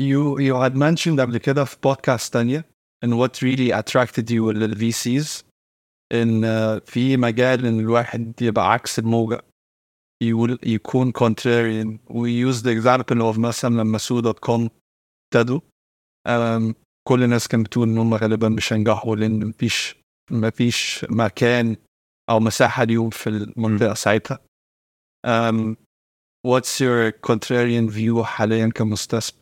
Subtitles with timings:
[0.00, 2.64] you you had mentioned قبل كده في بودكاست تانية
[3.06, 5.44] and what really attracted you لل VCs
[6.12, 9.40] إن uh, في مجال إن الواحد يبقى عكس الموجة.
[10.62, 11.98] يكون contrarian.
[12.08, 14.68] We use the example of مثلا لما سو دوت كوم
[15.34, 15.60] ابتدوا.
[16.28, 16.74] um,
[17.08, 19.96] كل الناس كانت بتقول إن هم غالبا مش هينجحوا لأن مفيش
[20.30, 21.76] مفيش مكان
[22.30, 24.38] أو مساحة ليهم في المنطقة ساعتها.
[25.26, 25.74] um,
[26.46, 29.40] what's your contrarian view حاليا كمستثمر؟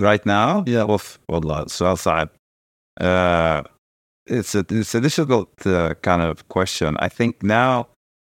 [0.00, 0.80] right now Yeah.
[0.90, 2.28] اوف والله السؤال صعب
[3.00, 3.62] uh,
[4.30, 7.86] it's a it's a difficult uh, kind of question I think now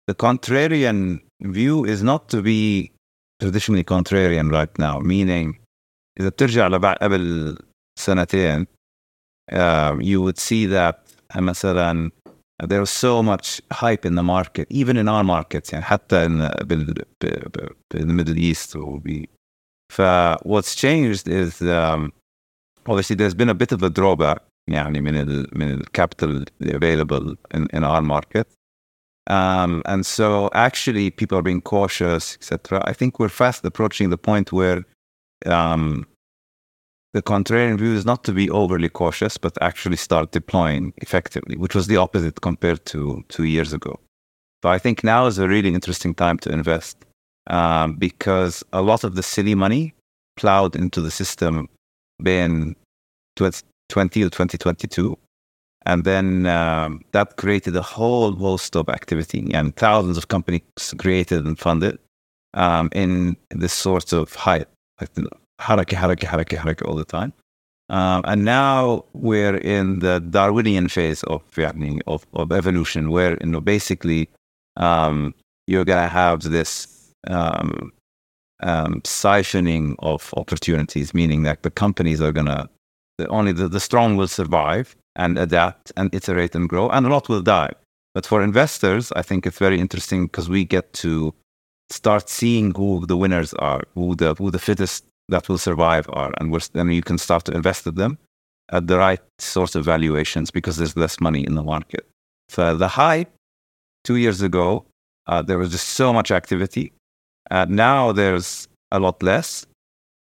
[0.09, 2.93] the contrarian view is not to be
[3.41, 5.55] traditionally contrarian right now meaning
[6.21, 7.57] إذا بترجع لبعد قبل
[7.99, 8.67] سنتين
[9.53, 10.97] um, you would see that
[11.35, 12.11] uh, مثلا
[12.67, 16.65] there was so much hype in the market even in our markets يعني حتى in,
[16.65, 19.25] بال, ب, ب, in the Middle East وب,
[19.93, 20.01] ف
[20.45, 22.13] what's changed is um,
[22.87, 27.35] obviously there's been a bit of a drawback يعني من ال من ال capital available
[27.55, 28.47] in, in our market
[29.31, 34.19] um, and so actually people are being cautious etc I think we're fast approaching the
[34.19, 34.85] point where
[35.47, 36.07] um,
[37.15, 41.75] the contrarian view is not to be overly cautious but actually start deploying effectively which
[41.75, 43.99] was the opposite compared to two years ago
[44.63, 46.97] so I think now is a really interesting time to invest
[47.48, 49.94] um, because a lot of the silly money
[50.36, 51.70] plowed into the system
[52.22, 52.76] been
[53.36, 55.18] 2020 or 2022.
[55.86, 60.62] And then um, that created a whole host of activity and thousands of companies
[60.98, 62.00] created and funded
[62.54, 64.70] um, in this sort of hype,
[65.02, 65.14] like,
[65.60, 67.34] haraki, haraki, haraki, haraki all the time.
[67.90, 71.42] Um, and now we're in the Darwinian phase of,
[72.08, 74.30] of, of evolution, where you know, basically
[74.78, 75.36] um,
[75.68, 77.92] you're going to have this um,
[78.62, 82.70] um, siphoning of opportunities, meaning that the companies are going to,
[83.30, 87.30] only the, the strong will survive and adapt and iterate and grow, and a lot
[87.30, 87.72] will die.
[88.14, 91.34] But for investors, I think it's very interesting because we get to
[91.90, 96.32] start seeing who the winners are, who the, who the fittest that will survive are,
[96.40, 98.18] and then you can start to invest in them
[98.72, 102.08] at the right sort of valuations because there's less money in the market.
[102.50, 103.32] So the hype
[104.04, 104.86] two years ago,
[105.28, 106.94] uh, there was just so much activity.
[107.53, 109.67] Uh, now there's a lot less,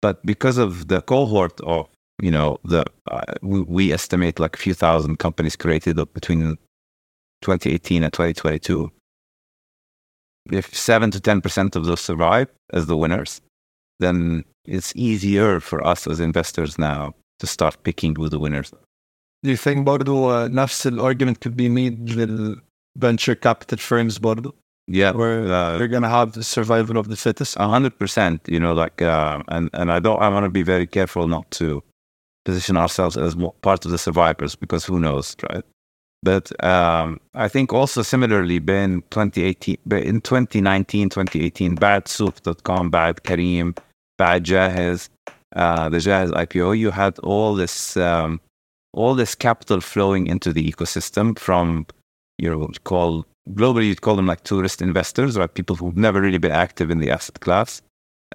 [0.03, 1.89] but because of the cohort of
[2.23, 6.57] you know the uh, we, we estimate like a few thousand companies created up between
[7.43, 8.91] 2018 and 2022.
[10.53, 13.41] If seven to ten percent of those survive as the winners,
[13.99, 18.73] then it's easier for us as investors now to start picking who the winners.
[18.73, 18.81] are.
[19.43, 24.55] Do you think برضو uh, نفس الارجيومنت could be made للventure capital firms برضو
[24.92, 28.42] Yeah, where uh, they're gonna have the survival of the fittest A hundred percent.
[28.48, 30.22] You know, like, uh, and and I don't.
[30.22, 31.82] I want to be very careful not to
[32.44, 35.64] position ourselves as part of the survivors because who knows, right?
[36.24, 43.24] But um, I think also similarly, Ben 2018, but in 2019, 2018, bad Souq.com, bad
[43.24, 43.78] Careem,
[44.18, 45.10] bad Jahez,
[45.56, 48.40] uh, the Jahez IPO, you had all this, um,
[48.94, 51.88] all this capital flowing into the ecosystem from,
[52.38, 55.54] you know, what you call globally, you'd call them like tourist investors, right?
[55.54, 57.82] People who've never really been active in the asset class,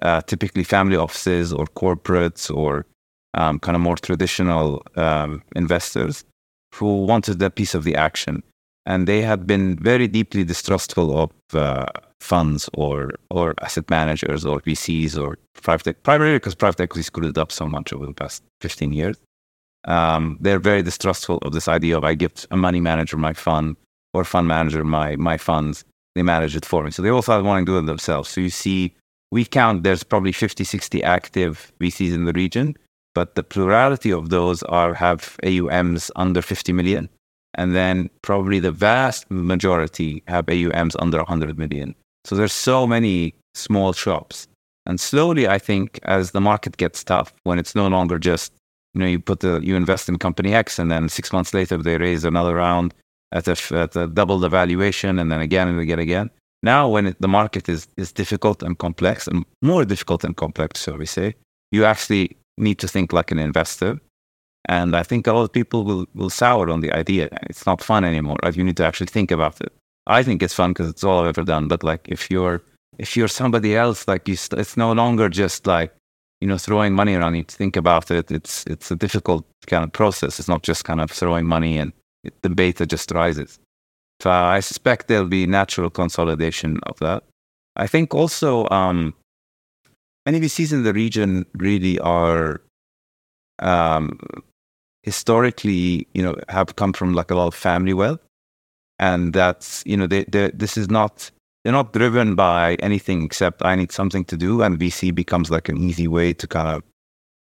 [0.01, 2.85] uh, typically family offices or corporates or
[3.33, 6.25] um, kind of more traditional um, investors
[6.73, 8.43] who wanted a piece of the action.
[8.85, 11.87] And they had been very deeply distrustful of uh,
[12.21, 17.27] funds or, or asset managers or VCs or private, ec- primarily because private equity screwed
[17.27, 19.17] it up so much over the past 15 years.
[19.85, 23.75] Um, they're very distrustful of this idea of I give a money manager my fund
[24.17, 25.83] or fund manager my, my funds.
[26.15, 26.91] They manage it for me.
[26.91, 28.29] So they started wanting to do it themselves.
[28.29, 28.93] So you see,
[29.31, 32.75] we count there's probably 50, 60 active VCs in the region
[33.17, 37.09] but the plurality of those are have AUMs under 50 million.
[37.55, 41.95] And then probably the vast majority have AUMs under 100 million.
[42.25, 44.47] So there's so many small shops.
[44.85, 48.53] And slowly, I think, as the market gets tough, when it's no longer just,
[48.93, 51.77] you know, you put the, you invest in company X and then six months later
[51.77, 52.93] they raise another round
[53.31, 56.29] at a, at a double the valuation and then again and again, again.
[56.63, 60.83] Now, when it, the market is, is difficult and complex and more difficult and complex,
[60.83, 61.35] shall we say,
[61.71, 63.99] you actually need to think like an investor.
[64.65, 67.29] And I think a lot of people will, will sour on the idea.
[67.43, 68.37] It's not fun anymore.
[68.43, 68.55] Right?
[68.55, 69.71] You need to actually think about it.
[70.07, 71.67] I think it's fun because it's all I've ever done.
[71.67, 72.61] But like, if you're
[72.97, 75.93] if you're somebody else, like you, st- it's no longer just like
[76.41, 77.35] you know throwing money around.
[77.35, 78.31] You think about it.
[78.31, 80.39] It's it's a difficult kind of process.
[80.39, 81.93] It's not just kind of throwing money and
[82.41, 83.59] the beta just rises.
[84.19, 87.23] So I suspect there'll be natural consolidation of that.
[87.75, 89.13] I think also um,
[90.25, 92.61] many VCs in the region really are
[93.59, 94.19] um,
[95.03, 98.19] historically, you know, have come from like a lot of family wealth,
[98.99, 101.29] and that's you know, they this is not
[101.63, 105.69] they're not driven by anything except I need something to do, and VC becomes like
[105.69, 106.83] an easy way to kind of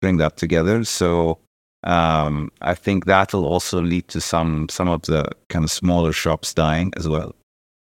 [0.02, 0.84] bring that together.
[0.84, 1.40] So
[1.84, 6.54] um, I think that'll also lead to some some of the kind of smaller shops
[6.54, 7.36] dying as well.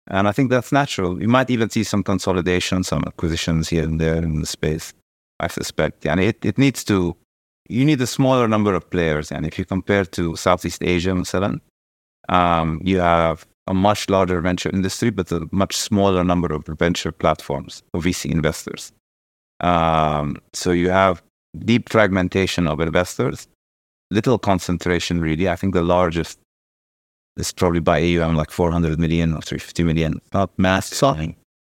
[0.07, 1.21] And I think that's natural.
[1.21, 4.93] You might even see some consolidation, some acquisitions here and there in the space.
[5.39, 6.05] I suspect.
[6.05, 7.15] And it, it needs to
[7.69, 9.31] you need a smaller number of players.
[9.31, 11.61] And if you compare to Southeast Asia and Ceylon,
[12.29, 17.11] um, you have a much larger venture industry, but a much smaller number of venture
[17.11, 18.91] platforms or VC investors.
[19.61, 21.23] Um, so you have
[21.59, 23.47] deep fragmentation of investors
[24.14, 25.46] little concentration really.
[25.48, 26.36] I think the largest
[27.42, 30.20] is probably by AUM like 400 million or 350 million.
[30.34, 30.98] Not massive.
[30.98, 31.16] صح.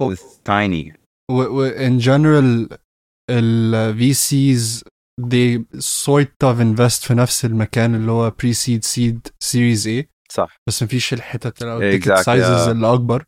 [0.03, 0.93] It's tiny.
[1.31, 2.67] و- و- in general
[3.29, 4.83] ال VCs
[5.21, 10.57] they sort of invest في نفس المكان اللي هو pre seed seed series A صح.
[10.67, 12.69] بس مفيش الحتت اللي Exactly, ticket sizes yeah.
[12.69, 13.23] اللي أكبر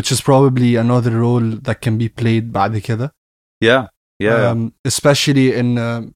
[0.00, 3.14] which is probably another role that can be played بعد كده
[3.64, 3.86] Yeah.
[4.22, 4.52] Yeah.
[4.52, 6.10] um, especially in uh,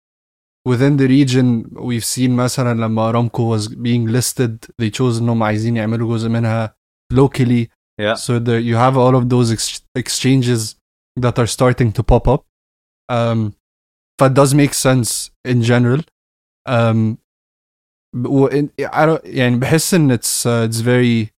[0.70, 5.78] within the region we've seen مثلا لما Aramco was being listed they chose انهم عايزين
[5.78, 6.76] يعملوا جزء منها
[7.14, 7.70] locally.
[8.02, 8.16] Yeah.
[8.16, 10.76] so there you have all of those ex exchanges
[11.24, 12.46] that are starting to pop up.
[13.10, 13.56] Um
[14.20, 16.02] that does make sense in general.
[16.66, 17.20] Um
[18.58, 21.30] in, I don't يعني بحس ان it's uh, it's very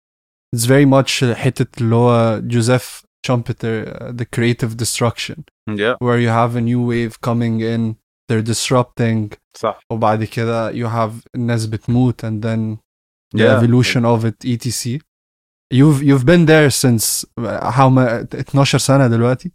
[0.54, 5.44] it's very much حتة اللي هو Joseph Schumpeter uh, the creative destruction.
[5.66, 5.94] Yeah.
[5.98, 7.96] Where you have a new wave coming in
[8.30, 12.78] they're disrupting صح وبعد كده you have الناس بتموت and then
[13.36, 13.58] the yeah.
[13.58, 15.00] evolution of it etc
[15.70, 19.52] you've you've been there since uh, how ma- 12 سنه دلوقتي؟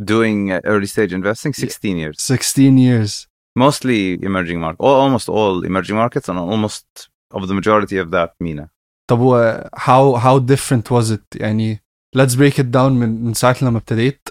[0.00, 2.22] Doing uh, early stage investing 16 years.
[2.22, 3.26] 16 years.
[3.56, 8.68] Mostly emerging market almost all emerging markets and almost of the majority of that MENA.
[9.10, 11.22] طب how how different was it?
[11.36, 11.80] يعني
[12.16, 14.28] let's break it down من, من ساعة لما ابتديت.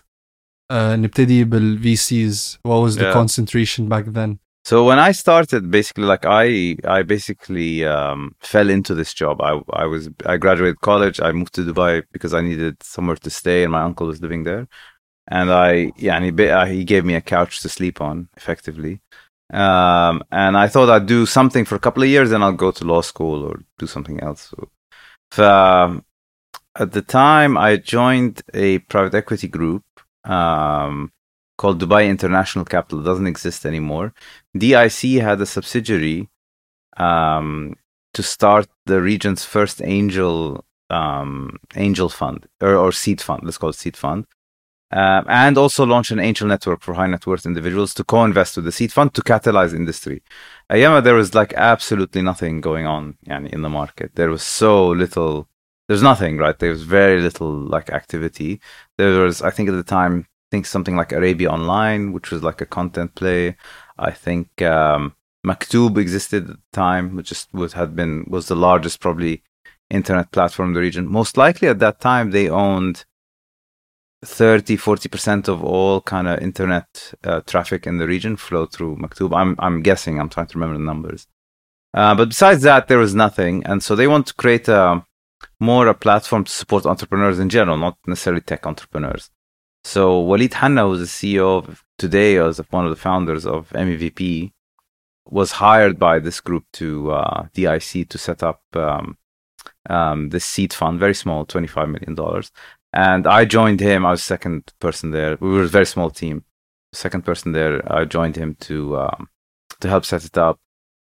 [0.71, 3.13] uh, نبتدي بال VCs what was the Yeah.
[3.13, 8.21] concentration back then So when I started, basically, like I, I basically um,
[8.53, 9.35] fell into this job.
[9.51, 9.53] I,
[9.83, 11.21] I was, I graduated college.
[11.21, 14.43] I moved to Dubai because I needed somewhere to stay, and my uncle was living
[14.51, 14.65] there.
[15.39, 15.73] And I,
[16.05, 18.95] yeah, and he, ba- uh, he gave me a couch to sleep on, effectively.
[19.53, 22.71] Um, and I thought I'd do something for a couple of years, and I'll go
[22.71, 24.43] to law school or do something else.
[25.35, 26.05] So, um,
[26.85, 29.83] at the time, I joined a private equity group
[30.28, 31.12] um,
[31.58, 33.00] called Dubai International Capital.
[33.00, 34.14] It doesn't exist anymore.
[34.56, 36.30] DIC had a subsidiary
[36.98, 37.76] um,
[38.14, 43.42] to start the region's first angel um, angel fund or, or seed fund.
[43.44, 44.26] Let's call it seed fund.
[44.90, 48.64] Um, and also launch an angel network for high net worth individuals to co-invest with
[48.64, 50.24] the seed fund to catalyze industry.
[50.72, 54.12] Ayama, there was like absolutely nothing going on yani, in the market.
[54.16, 55.50] There was so little.
[55.88, 56.58] There's nothing, right?
[56.58, 58.60] There was very little like activity.
[58.98, 62.44] There was, I think, at the time, I think something like Arabia Online, which was
[62.44, 63.56] like a content play.
[63.98, 68.56] I think um, Maktoob existed at the time, which just was had been was the
[68.56, 69.44] largest probably
[69.90, 71.08] internet platform in the region.
[71.08, 73.06] Most likely at that time they owned
[74.26, 79.36] 30 40% of all kind of internet uh, traffic in the region flow through Maktoob.
[79.36, 81.28] I'm I'm guessing, I'm trying to remember the numbers.
[81.94, 85.06] Uh, but besides that there was nothing and so they want to create a
[85.60, 89.30] more a platform to support entrepreneurs in general, not necessarily tech entrepreneurs.
[89.84, 91.06] So Walid Hanna, who's the
[91.38, 94.52] CEO of today, as one of the founders of MEVP,
[95.30, 99.18] was hired by this group to uh, DIC to set up um,
[99.90, 102.52] um, this seed fund, very small, twenty-five million dollars.
[102.94, 104.06] And I joined him.
[104.06, 105.38] I was second person there.
[105.40, 106.44] We were a very small team.
[106.94, 107.82] Second person there.
[107.92, 109.30] I joined him to um,
[109.80, 110.60] to help set it up.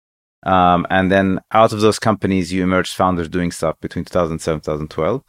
[0.43, 5.23] Um, and then out of those companies, you emerged founders doing stuff between 2007 2012.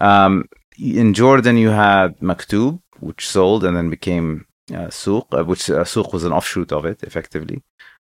[0.00, 0.48] Um,
[0.78, 5.84] in Jordan, you had Maktoob, which sold and then became uh, Souq, uh, which uh,
[5.84, 7.62] Souq was an offshoot of it, effectively,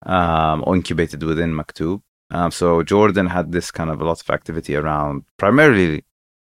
[0.07, 2.03] um, or incubated within Maktoob.
[2.31, 6.05] Um, so Jordan had this kind of a lot of activity around primarily,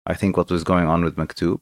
[0.06, 1.60] I think, what was going on with Maktoob.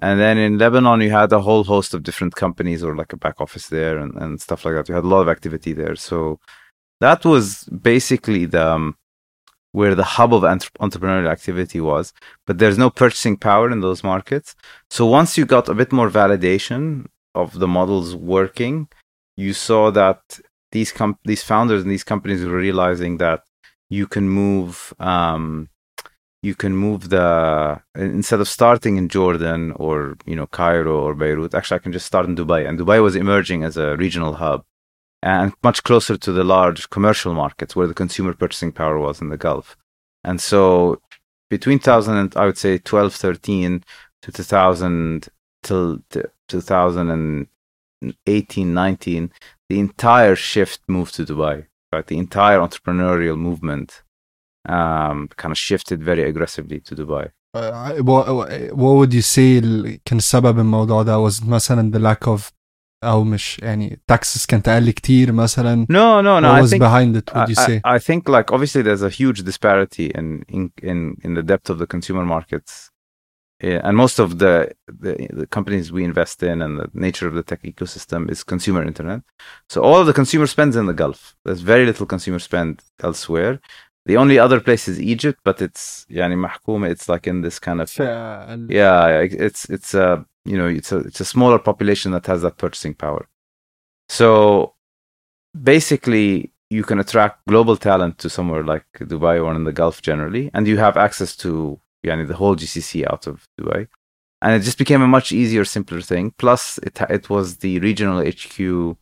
[0.00, 3.16] And then in Lebanon, you had a whole host of different companies or like a
[3.16, 4.88] back office there and, and stuff like that.
[4.88, 5.94] You had a lot of activity there.
[5.96, 6.40] So
[7.02, 8.96] that was basically the um,
[9.78, 12.12] where the hub of entre- entrepreneurial activity was.
[12.46, 14.54] But there's no purchasing power in those markets.
[14.96, 18.76] So once you got a bit more validation of the models working,
[19.36, 20.20] you saw that
[20.74, 23.40] these com- these founders and these companies were realizing that
[23.98, 25.44] you can move um,
[26.48, 27.26] you can move the
[27.96, 29.94] instead of starting in Jordan or
[30.30, 31.54] you know Cairo or Beirut.
[31.54, 34.60] Actually, I can just start in Dubai, and Dubai was emerging as a regional hub
[35.23, 39.29] and much closer to the large commercial markets where the consumer purchasing power was in
[39.29, 39.77] the Gulf.
[40.23, 41.01] And so
[41.49, 43.83] between 2000 and I would say 12, 13
[44.23, 45.29] to 2000
[45.63, 49.31] till t- 2018, 19,
[49.69, 51.65] the entire shift moved to Dubai.
[51.93, 54.03] Right, the entire entrepreneurial movement
[54.67, 57.31] um, kind of shifted very aggressively to Dubai.
[57.53, 58.27] Uh, what,
[58.75, 62.51] what would you say ال- كان سبب الموضوع ده was مثلا the lack of
[63.03, 66.47] او مش يعني taxes كانت اقل كتير مثلا No, no, no.
[66.47, 68.81] what I was think behind it would you I, say I, I think like obviously
[68.81, 72.73] there's a huge disparity in in in, in the depth of the consumer markets.
[73.69, 74.55] Yeah, and most of the,
[75.03, 78.81] the the companies we invest in and the nature of the tech ecosystem is consumer
[78.91, 79.21] internet.
[79.73, 81.19] So all of the consumer spends in the Gulf.
[81.45, 82.73] There's very little consumer spend
[83.07, 83.53] elsewhere.
[84.11, 86.89] The only other place is Egypt, but it's يعني محكومة.
[86.95, 88.67] It's like in this kind of فئة أقل.
[88.71, 89.07] yeah
[89.47, 92.94] it's it's a you know it's a it's a smaller population that has that purchasing
[92.94, 93.28] power.
[94.08, 94.74] So
[95.60, 100.50] basically you can attract global talent to somewhere like dubai or in the gulf generally
[100.54, 103.88] and you have access to yani, the whole gcc out of dubai.
[104.40, 106.32] And it just became a much easier simpler thing.
[106.38, 108.96] Plus it it was the regional hq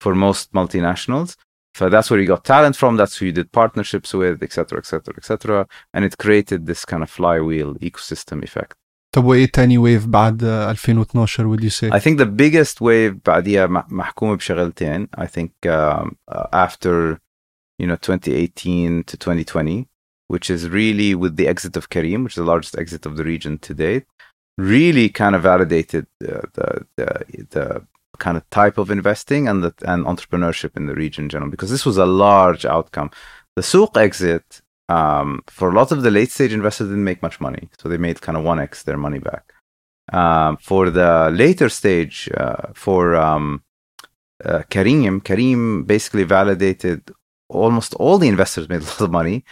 [0.00, 1.36] for most multinationals.
[1.74, 2.96] So that's where you got talent from.
[2.96, 7.10] That's who you did partnerships with etc etc etc and it created this kind of
[7.10, 8.76] flywheel ecosystem effect
[9.16, 11.90] طب وايه تاني ويف بعد 2012 would you say?
[11.90, 16.16] I think the biggest wave بعديها محكومة بشغلتين I think um,
[16.52, 17.18] after
[17.78, 19.88] you know 2018 to 2020
[20.28, 23.24] which is really with the exit of Careem which is the largest exit of the
[23.24, 24.06] region to date
[24.58, 27.08] really kind of validated uh, the, the,
[27.50, 27.86] the
[28.18, 31.70] kind of type of investing and the, and entrepreneurship in the region in general because
[31.70, 33.10] this was a large outcome.
[33.56, 37.40] The Souq exit um, for a lot of the late stage investors didn't make much
[37.40, 39.52] money so they made kind of 1x their money back
[40.12, 43.62] um, for the later stage, uh, for um,
[44.44, 47.10] uh, basically validated
[47.48, 49.44] almost all the investors made a lot of money.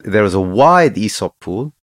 [0.00, 1.74] There was a wide ESOP pool.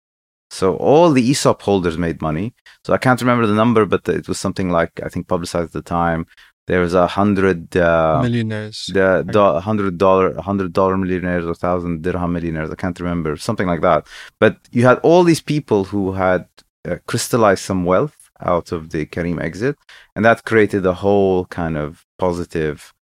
[0.50, 2.54] So all the ESOP holders made money.
[2.84, 5.73] So I can't remember the number, but it was something like, I think publicized at
[5.73, 6.26] the time.
[6.66, 8.78] There was a hundred, uh, millionaires.
[8.92, 13.66] the do- hundred dollar hundred dollar millionaires or thousand dirham millionaires i can't remember something
[13.66, 14.06] like that.
[14.40, 16.47] But you had all these people who had
[16.88, 19.76] uh, crystallized some wealth out of the Careem exit
[20.14, 22.92] and that created a whole kind of positive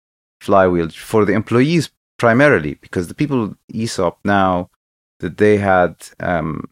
[0.41, 4.69] flywheel for the employees primarily because the people esop now
[5.21, 6.65] that they had um,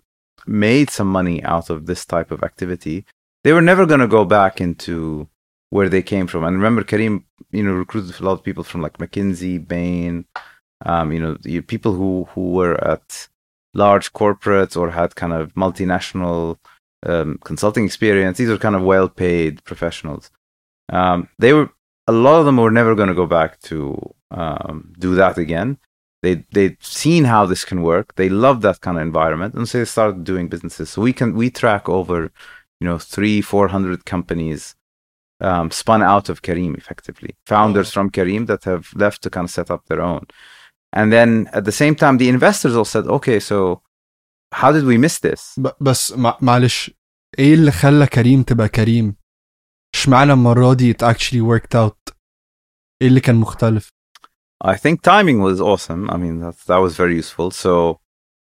[0.46, 3.04] made some money out of this type of activity
[3.44, 5.26] they were never going to go back into
[5.70, 6.44] where they came from.
[6.44, 10.26] And remember, Careem, you know, recruited a lot of people from like McKinsey, Bain,
[10.84, 13.28] um, you know, people who who were at
[13.74, 16.58] large corporates or had kind of multinational
[17.06, 18.38] um, consulting experience.
[18.38, 20.30] These were kind of well-paid professionals.
[20.92, 21.70] Um, they were
[22.06, 25.78] a lot of them were never going to go back to um, do that again.
[26.22, 28.16] They they'd seen how this can work.
[28.16, 30.90] They loved that kind of environment, and so they started doing businesses.
[30.90, 32.32] So we can we track over,
[32.80, 34.74] you know, three four hundred companies
[35.40, 37.36] um, spun out of Careem effectively.
[37.46, 37.92] Founders oh.
[37.94, 40.26] from Careem that have left to kind of set up their own.
[40.92, 43.82] And then at the same time, the investors all said, okay, so
[44.52, 45.58] how did we miss this?
[45.80, 46.90] بس معلش
[47.38, 49.16] ايه اللي خلى كريم تبقى كريم؟
[49.94, 52.14] اشمعنى المرة دي it actually worked out؟
[53.02, 53.88] ايه اللي كان مختلف؟
[54.64, 56.10] I think timing was awesome.
[56.10, 57.50] I mean, that, that was very useful.
[57.50, 58.00] So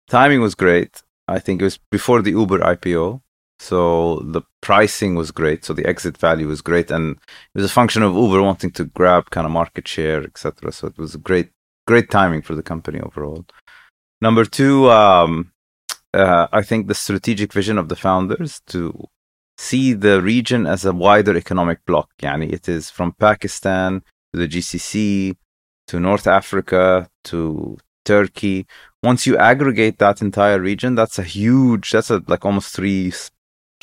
[0.09, 1.01] timing was great.
[1.27, 3.21] I think it was before the Uber IPO.
[3.63, 5.63] So the pricing was great.
[5.63, 6.91] So the exit value was great.
[6.91, 10.73] And it was a function of Uber wanting to grab kind of market share, etc.
[10.73, 11.49] So it was a great,
[11.87, 13.45] great timing for the company overall.
[14.21, 15.53] Number two, um,
[16.13, 19.07] uh, I think the strategic vision of the founders to
[19.57, 22.09] see the region as a wider economic bloc.
[22.21, 24.01] Yani it is from Pakistan
[24.33, 25.37] to the GCC
[25.87, 28.67] to North Africa to Turkey.
[29.01, 33.13] Once you aggregate that entire region, that's a huge, that's a like almost three,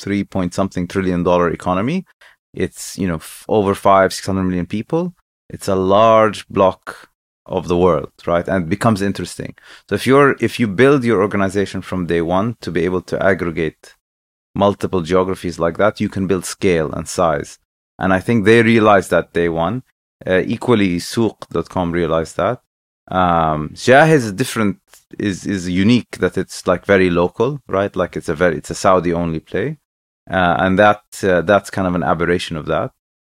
[0.01, 2.05] three point something trillion dollar economy.
[2.53, 5.13] It's, you know, f- over five, 600 million people.
[5.49, 7.09] It's a large block
[7.45, 8.47] of the world, right?
[8.47, 9.55] And it becomes interesting.
[9.87, 13.23] So if you're, if you build your organization from day one to be able to
[13.23, 13.95] aggregate
[14.55, 17.57] multiple geographies like that, you can build scale and size.
[17.97, 19.83] And I think they realized that day one.
[20.25, 22.61] Uh, equally, Souq.com realized that.
[23.09, 24.79] Um, Jahez is different,
[25.19, 27.93] is is unique that it's like very local, right?
[27.95, 29.77] Like it's a very it's a Saudi only play,
[30.29, 32.91] uh, and that uh, that's kind of an aberration of that.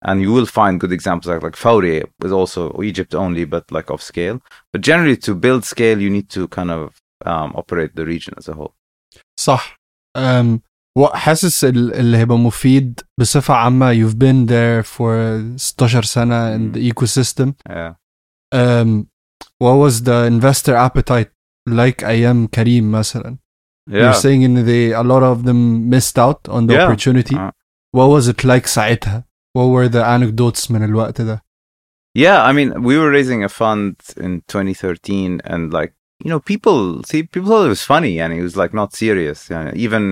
[0.06, 3.90] And you will find good examples like like Fawry was also Egypt only, but like
[3.90, 4.42] off scale.
[4.74, 8.48] But generally, to build scale, you need to kind of um, operate the region as
[8.50, 8.74] a whole.
[9.40, 9.78] صح.
[10.18, 10.60] Um,
[11.14, 17.54] حاسس اللي هيبقى مفيد بصفة عامة you've been there for 16 سنة in the ecosystem.
[17.70, 17.94] Yeah.
[18.54, 19.08] Um,
[19.60, 21.32] what was the investor appetite
[21.70, 23.38] like أيام كريم مثلا؟
[23.91, 24.01] Yeah.
[24.03, 25.61] you're saying in they a lot of them
[25.95, 26.85] missed out on the Yeah.
[26.87, 27.51] opportunity Uh.
[27.99, 29.25] what was it like ساعتها
[29.57, 31.43] what were the anecdotes من الوقت ده
[32.15, 33.95] Yeah, I mean, we were raising a fund
[34.27, 35.93] in 2013, and like
[36.25, 36.79] you know, people
[37.11, 39.39] see people thought it was funny, and it was like not serious.
[39.51, 40.03] You know, even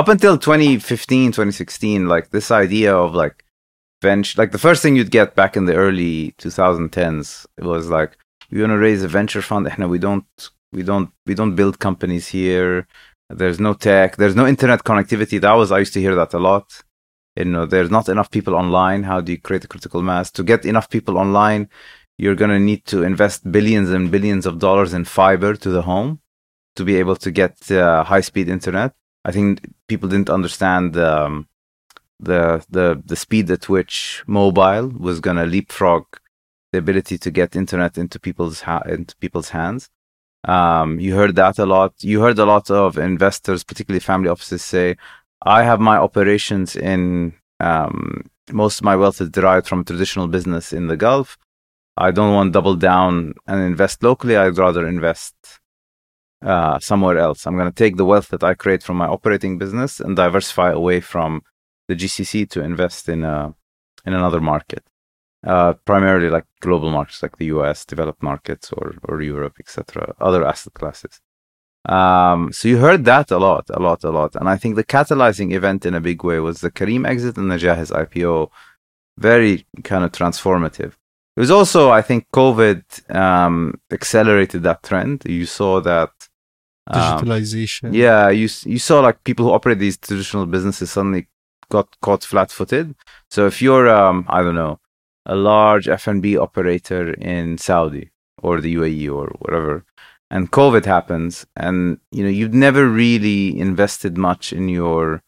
[0.00, 3.36] up until 2015, 2016, like this idea of like
[4.02, 8.12] venture, like the first thing you'd get back in the early 2010s was like,
[8.50, 9.66] you want to raise a venture fund?
[9.66, 12.86] إحنا we don't, we don't, we don't build companies here.
[13.33, 14.17] There's no tech.
[14.17, 15.39] There's no internet connectivity.
[15.39, 16.65] That was I used to hear that a lot.
[17.35, 19.03] You know there's not enough people online.
[19.03, 20.31] How do you create a critical mass?
[20.31, 21.69] To get enough people online
[22.21, 25.81] you're going to need to invest billions and billions of dollars in fiber to the
[25.81, 26.19] home
[26.75, 28.93] to be able to get uh, high speed internet.
[29.25, 31.47] I think people didn't understand um,
[32.19, 36.03] the the the speed at which mobile was going to leapfrog
[36.71, 39.89] the ability to get internet into people's ha- into people's hands
[40.45, 44.63] um, you heard that a lot you heard a lot of investors particularly family offices
[44.63, 44.97] say
[45.43, 50.73] I have my operations in um, most of my wealth is derived from traditional business
[50.73, 51.37] in the Gulf.
[51.97, 54.35] I don't want to double down and invest locally.
[54.37, 55.35] I'd rather invest
[56.41, 57.45] uh, somewhere else.
[57.45, 60.71] I'm going to take the wealth that I create from my operating business and diversify
[60.71, 61.41] away from
[61.87, 63.53] the GCC to invest in a
[64.03, 64.83] in another market,
[65.45, 70.13] uh, primarily like global markets like the US, developed markets, or or Europe, etc.
[70.19, 71.19] Other asset classes.
[71.85, 74.35] Um, so you heard that a lot, a lot, a lot.
[74.35, 77.51] And I think the catalyzing event in a big way was the Careem exit and
[77.51, 78.49] the Jahez IPO.
[79.17, 80.93] Very kind of transformative.
[81.35, 85.23] It was also, I think, COVID um, accelerated that trend.
[85.25, 86.11] You saw that.
[86.87, 91.27] um, digitalization yeah, you you saw like people who operate these traditional businesses suddenly
[91.69, 92.93] got caught flat-footed.
[93.29, 94.80] So if you're, um, I don't know,
[95.25, 99.85] a large F&B operator in Saudi or the UAE or whatever,
[100.31, 105.21] and COVID happens, and you know you've never really invested much in your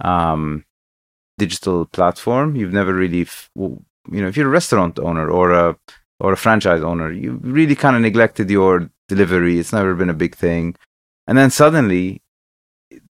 [0.00, 0.64] um,
[1.38, 2.56] digital platform.
[2.56, 5.76] You've never really, f- you know, if you're a restaurant owner or a
[6.20, 9.58] or a franchise owner, you really kind of neglected your delivery.
[9.58, 10.76] It's never been a big thing,
[11.26, 12.22] and then suddenly,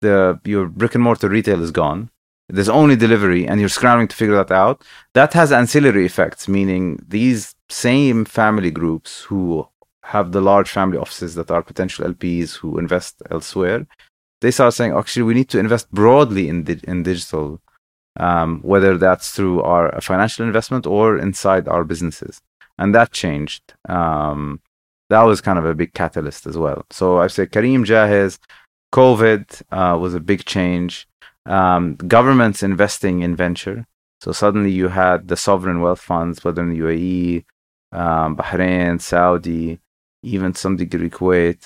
[0.01, 2.09] the your brick and mortar retail is gone.
[2.49, 4.83] There's only delivery, and you're scrambling to figure that out.
[5.13, 9.67] That has ancillary effects, meaning these same family groups who
[10.03, 13.87] have the large family offices that are potential LPs who invest elsewhere,
[14.41, 17.61] they start saying, actually, we need to invest broadly in di- in digital,
[18.19, 22.41] um, whether that's through our financial investment or inside our businesses,
[22.77, 23.73] and that changed.
[23.87, 24.59] Um,
[25.09, 26.85] that was kind of a big catalyst as well.
[26.91, 28.37] So I say Careem Jahez,
[28.93, 31.07] COVID uh, was a big change
[31.46, 31.84] Um,
[32.16, 33.78] governments investing in venture.
[34.22, 37.44] So suddenly you had the sovereign wealth funds, whether in the UAE,
[38.02, 39.78] um, Bahrain, Saudi,
[40.34, 41.60] even some degree Kuwait,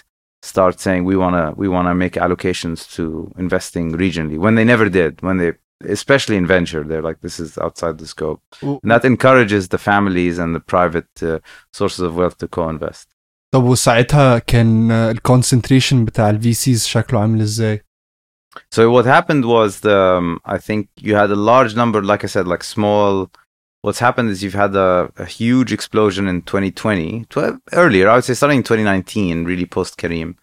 [0.52, 3.04] start saying we wanna we wanna make allocations to
[3.46, 5.12] investing regionally when they never did.
[5.26, 5.50] When they
[5.98, 8.40] especially in venture, they're like this is outside the scope.
[8.62, 11.38] و- And that encourages the families and the private uh,
[11.78, 13.06] sources of wealth to co-invest.
[13.54, 17.80] طب وساعتها كان الكونسنتريشن بتاع الفي سيز شكله عامل ازاي؟
[18.71, 22.27] so what happened was the um, I think you had a large number, like I
[22.27, 23.31] said, like small.
[23.81, 28.23] What's happened is you've had a, a huge explosion in 2020, 12, earlier I would
[28.23, 30.35] say starting in 2019, really post Careem,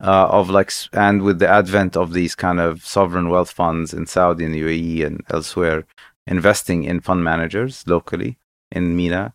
[0.00, 4.06] uh, of like and with the advent of these kind of sovereign wealth funds in
[4.06, 5.84] Saudi and UAE and elsewhere,
[6.26, 8.38] investing in fund managers locally
[8.70, 9.34] in MENA,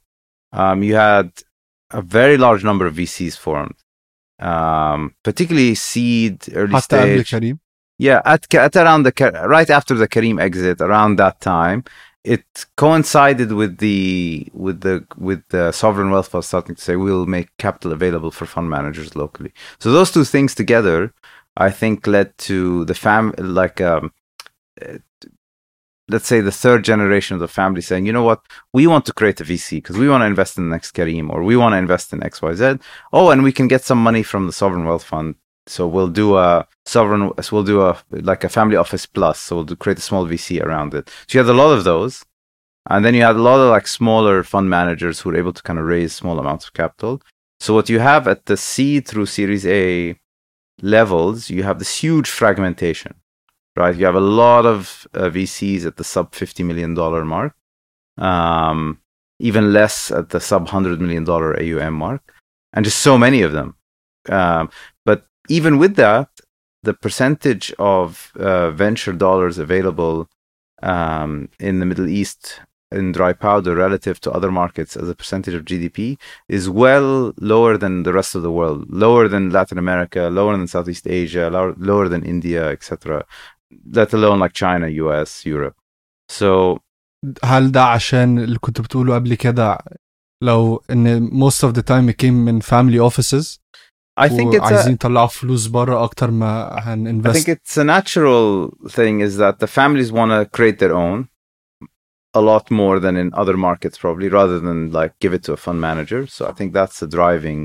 [0.53, 1.31] um, you had
[1.91, 3.75] a very large number of VCs formed,
[4.39, 7.33] um, particularly seed early stage.
[8.01, 9.13] Yeah, at, at around the
[9.47, 11.83] right after the Careem exit, around that time,
[12.23, 12.43] it
[12.75, 17.55] coincided with the with the with the sovereign wealth fund starting to say we'll make
[17.57, 19.53] capital available for fund managers locally.
[19.77, 21.13] So those two things together,
[21.55, 24.11] I think, led to the fam like um,
[26.09, 28.41] let's say the third generation of the family saying, you know what,
[28.73, 31.29] we want to create a VC because we want to invest in the next Careem
[31.29, 32.79] or we want to invest in X Y Z.
[33.13, 35.35] Oh, and we can get some money from the sovereign wealth fund
[35.67, 39.39] so we'll do a sovereign so we'll do a like a family office plus.
[39.39, 41.09] So we'll do, create a small vc around it.
[41.27, 42.25] So you had a lot of those.
[42.89, 45.61] And then you had a lot of like smaller fund managers who were able to
[45.61, 47.21] kind of raise small amounts of capital.
[47.59, 50.15] So what you have at the c through series a
[50.81, 53.13] levels you have this huge fragmentation
[53.77, 53.95] right?
[53.95, 57.53] You have a lot of uh, vcs at the sub 50 million dollar mark
[58.17, 58.99] um
[59.39, 62.33] even less at the sub 100 million dollar aum mark
[62.73, 63.75] and just so many of them.
[64.29, 64.69] Um,
[65.50, 66.28] even with that,
[66.82, 70.28] the percentage of uh, venture dollars available
[70.82, 72.60] um, in the Middle East
[72.92, 76.16] in dry powder relative to other markets as a percentage of GDP
[76.48, 80.68] is well lower than the rest of the world, lower than Latin America, lower than
[80.68, 83.24] Southeast Asia, lower, lower than India, etc.
[83.92, 85.76] Let alone like China, US, Europe.
[86.28, 86.78] So
[87.44, 89.78] هل ده عشان اللي كنت بتقوله قبل كده
[90.42, 93.58] لو ان most of the time it came من family offices
[94.20, 97.84] I think it's a, وعايزين يطلعوا فلوس بره اكتر ما I هنinvest think it's a
[97.84, 101.28] natural thing is that the families want to create their own
[102.34, 105.56] a lot more than in other markets probably rather than like give it to a
[105.64, 107.62] fund manager so i think that's the driving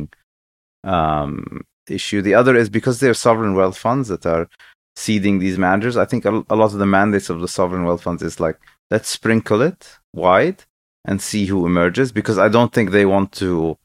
[0.84, 1.62] um,
[1.98, 4.46] issue the other is because they're sovereign wealth funds that are
[4.96, 8.04] seeding these managers i think a, a lot of the mandates of the sovereign wealth
[8.08, 8.58] funds is like
[8.94, 9.82] let's sprinkle it
[10.14, 10.60] wide
[11.06, 13.78] and see who emerges because i don't think they want to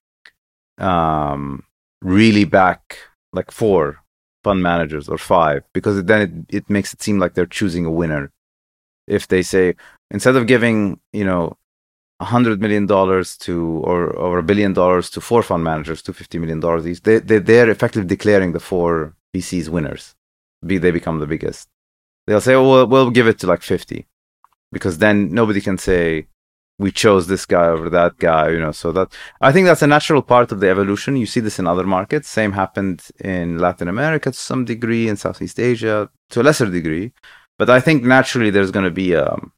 [0.78, 1.64] um,
[2.01, 2.97] really back
[3.33, 3.99] like four
[4.43, 7.91] fund managers or five because then it, it makes it seem like they're choosing a
[7.91, 8.31] winner.
[9.07, 9.75] If they say
[10.09, 11.57] instead of giving you know
[12.19, 16.13] a hundred million dollars to or or a billion dollars to four fund managers to
[16.13, 20.15] fifty million dollars each they, they they're effectively declaring the four VCs winners.
[20.65, 21.67] Be they become the biggest.
[22.27, 24.07] They'll say oh well, we'll give it to like 50
[24.71, 26.27] because then nobody can say
[26.80, 29.08] we chose this guy over that guy you know so that
[29.40, 32.28] i think that's a natural part of the evolution you see this in other markets
[32.28, 37.12] same happened in latin america to some degree in southeast asia to a lesser degree
[37.58, 39.52] but i think naturally there's going to be um,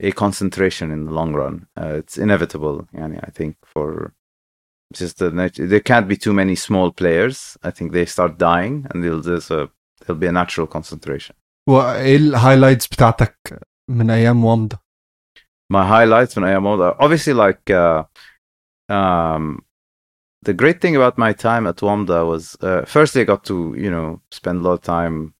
[0.00, 4.12] a concentration in the long run uh, it's inevitable yani, i think for
[4.92, 8.86] just the nat- there can't be too many small players i think they start dying
[8.90, 11.36] and there'll, there's a there'll be a natural concentration
[11.68, 14.79] وايه الهايلايتس بتاعتك من ايام وامضة
[15.71, 16.93] my highlights when I am older.
[16.99, 18.03] Obviously, like uh,
[18.89, 19.63] um,
[20.43, 23.89] the great thing about my time at WAMDA was, uh, firstly, I got to you
[23.89, 25.33] know spend a lot of time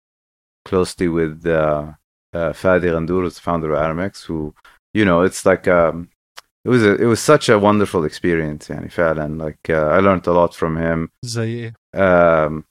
[0.63, 1.91] closely with uh,
[2.33, 4.55] uh, Fadi Ghandour, the founder of Aramex, who
[4.93, 6.09] you know it's like um,
[6.63, 8.89] it was a, it was such a wonderful experience, yani
[9.19, 11.09] and Like uh, I learned a lot from him.
[11.93, 12.63] um,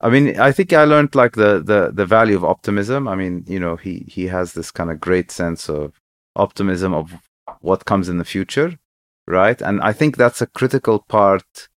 [0.00, 3.06] I mean, I think I learned like the, the the value of optimism.
[3.06, 5.92] I mean, you know, he he has this kind of great sense of
[6.36, 7.12] optimism of
[7.60, 8.78] what comes in the future,
[9.26, 9.60] right?
[9.60, 11.68] And I think that's a critical part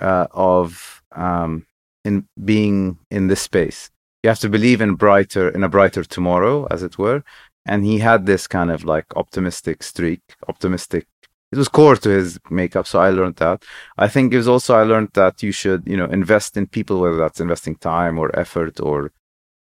[0.00, 1.66] uh, of um,
[2.04, 3.90] in being in this space.
[4.22, 7.22] You have to believe in brighter in a brighter tomorrow, as it were.
[7.66, 11.06] And he had this kind of like optimistic streak, optimistic.
[11.52, 13.64] It was core to his makeup, so I learned that.
[13.96, 17.00] I think it was also I learned that you should, you know, invest in people,
[17.00, 19.12] whether that's investing time or effort or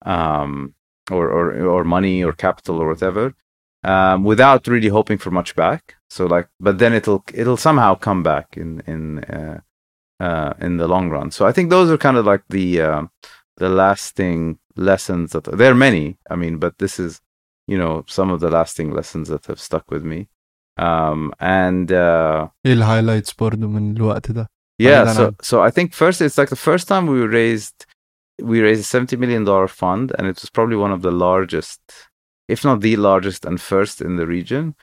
[0.04, 0.74] um
[1.10, 3.34] or or, or money or capital or whatever,
[3.83, 5.95] um, without really hoping for much back.
[6.09, 9.01] So like, but then it'll it'll somehow come back in in
[9.35, 9.59] uh,
[10.27, 11.31] uh, in the long run.
[11.31, 13.03] So I think those are kind of like the uh,
[13.57, 16.17] the lasting lessons that there are many.
[16.29, 17.21] I mean, but this is
[17.67, 20.27] you know some of the lasting lessons that have stuck with me.
[20.77, 24.47] Um, and uh, ايه الهايلايتس برضو من الوقت ده
[24.81, 27.85] yeah, بعيداً so عن- so I think first it's like the first time we raised
[28.41, 31.81] we raised a seventy million dollar fund, and it was probably one of the largest,
[32.48, 34.74] if not the largest, and first in the region.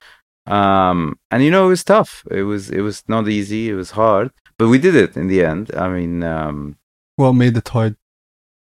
[0.47, 2.23] Um, and you know it was tough.
[2.31, 3.69] It was it was not easy.
[3.69, 5.71] It was hard, but we did it in the end.
[5.75, 6.77] I mean, um,
[7.15, 7.95] what made it hard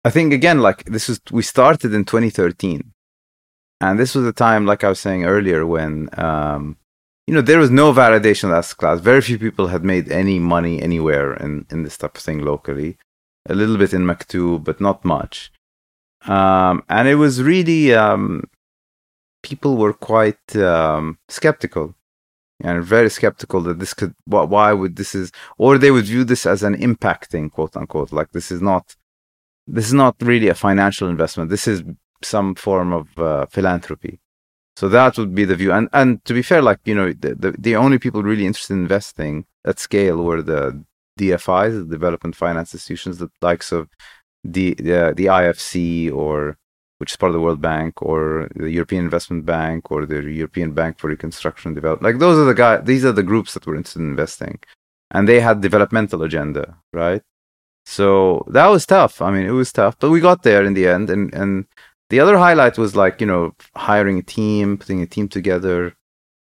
[0.07, 2.93] I think again, like this was we started in 2013,
[3.81, 6.77] and this was a time, like I was saying earlier, when um,
[7.27, 8.99] you know there was no validation of asset class.
[9.01, 12.97] Very few people had made any money anywhere in in this type of thing locally.
[13.49, 15.51] a little bit in Maktoob, but not much.
[16.25, 18.43] Um, and it was really um,
[19.43, 21.95] people were quite um, skeptical
[22.61, 26.45] and very skeptical that this could why, would this is or they would view this
[26.45, 28.95] as an impacting quote unquote like this is not
[29.67, 31.49] this is not really a financial investment.
[31.49, 31.83] This is
[32.23, 34.19] some form of uh, philanthropy.
[34.77, 35.71] So that would be the view.
[35.71, 38.73] And and to be fair like you know the, the, the only people really interested
[38.73, 40.83] in investing at scale were the
[41.19, 43.89] dfis the development finance institutions the likes of
[44.43, 46.59] the the, the ifc or
[46.97, 50.73] which is part of the World Bank or the European Investment Bank or the European
[50.73, 52.03] Bank for Reconstruction and Development.
[52.03, 54.59] Like those are the guys, these are the groups that were interested in investing.
[55.11, 57.21] And they had developmental agenda, right?
[57.85, 59.21] So that was tough.
[59.21, 61.09] I mean, it was tough, but we got there in the end.
[61.09, 61.65] And, and
[62.09, 65.95] the other highlight was like, you know, hiring a team, putting a team together,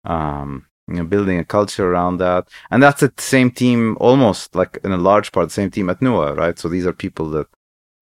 [0.05, 2.49] um, you know, building a culture around that.
[2.71, 6.01] And that's the same team, almost like in a large part, the same team at
[6.01, 6.59] Nuwa, right?
[6.59, 7.49] So these are people that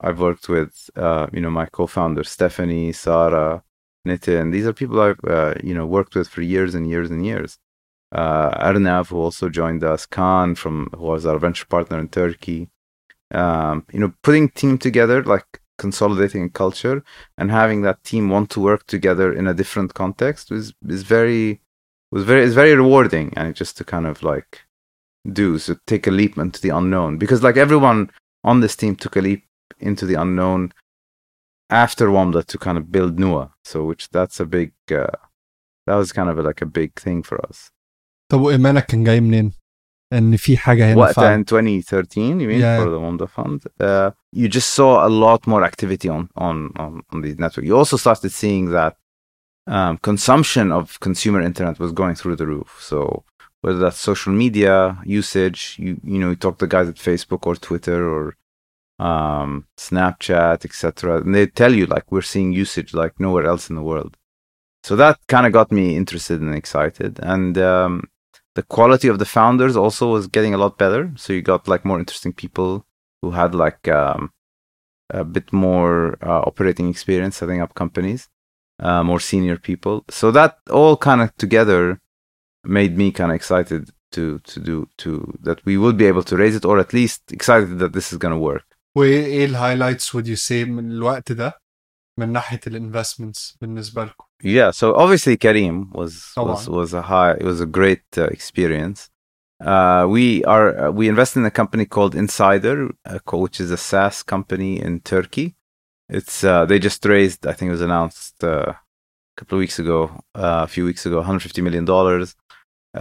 [0.01, 3.63] I've worked with, uh, you know, my co-founder Stephanie, Sarah,
[4.07, 4.53] Nitin.
[4.53, 7.59] These are people I've, uh, you know, worked with for years and years and years.
[8.13, 12.69] Uh, Arnav, who also joined us, Khan, from who was our venture partner in Turkey.
[13.33, 17.05] Um, you know, putting team together, like consolidating a culture,
[17.39, 21.61] and having that team want to work together in a different context is is very
[22.11, 24.63] was very is very rewarding, and just to kind of like
[25.31, 28.11] do so take a leap into the unknown because like everyone
[28.43, 29.45] on this team took a leap
[29.79, 30.73] into the unknown
[31.69, 33.53] after Wamda to kind of build Nuwa.
[33.65, 35.07] So, which that's a big, uh,
[35.87, 37.71] that was kind of a, like a big thing for us.
[38.33, 39.53] طب وإيمانك كان جاي منين؟
[40.13, 42.83] ان في حاجه in 2013 you mean yeah.
[42.83, 47.03] for the Wamda fund uh, you just saw a lot more activity on on on,
[47.13, 48.97] on the network you also started seeing that
[49.67, 53.25] um, consumption of consumer internet was going through the roof so
[53.63, 57.55] whether that's social media usage you you know you talk to guys at Facebook or
[57.69, 58.35] Twitter or
[59.01, 63.77] um, snapchat etc and they tell you like we're seeing usage like nowhere else in
[63.77, 64.17] the world
[64.83, 68.09] so that kind of got me interested and excited and um,
[68.55, 71.13] the quality of the founders also was getting a lot better.
[71.17, 72.87] So you got like more interesting people
[73.23, 74.33] who had like um,
[75.11, 78.29] a bit more uh, operating experience setting up companies,
[78.79, 80.05] uh, more senior people.
[80.11, 82.01] So that all kind of together
[82.65, 86.37] made me kind of excited to to do to that we would be able to
[86.37, 88.70] raise it or at least excited that this is going to work.
[88.97, 91.61] وايه الهايلايتس would you say من الوقت ده
[92.19, 96.55] من ناحيه الانفستمنتس بالنسبه لكم Yeah, so obviously Careem was طبعا.
[96.57, 99.11] was was a high it was a great uh, experience.
[99.63, 103.77] Uh, we are uh, we invest in a company called Insider, uh, which is a
[103.91, 105.49] SaaS company in Turkey.
[106.19, 108.71] It's uh, they just raised I think it was announced uh,
[109.35, 109.99] a couple of weeks ago,
[110.35, 112.29] a few weeks ago, 150 million dollars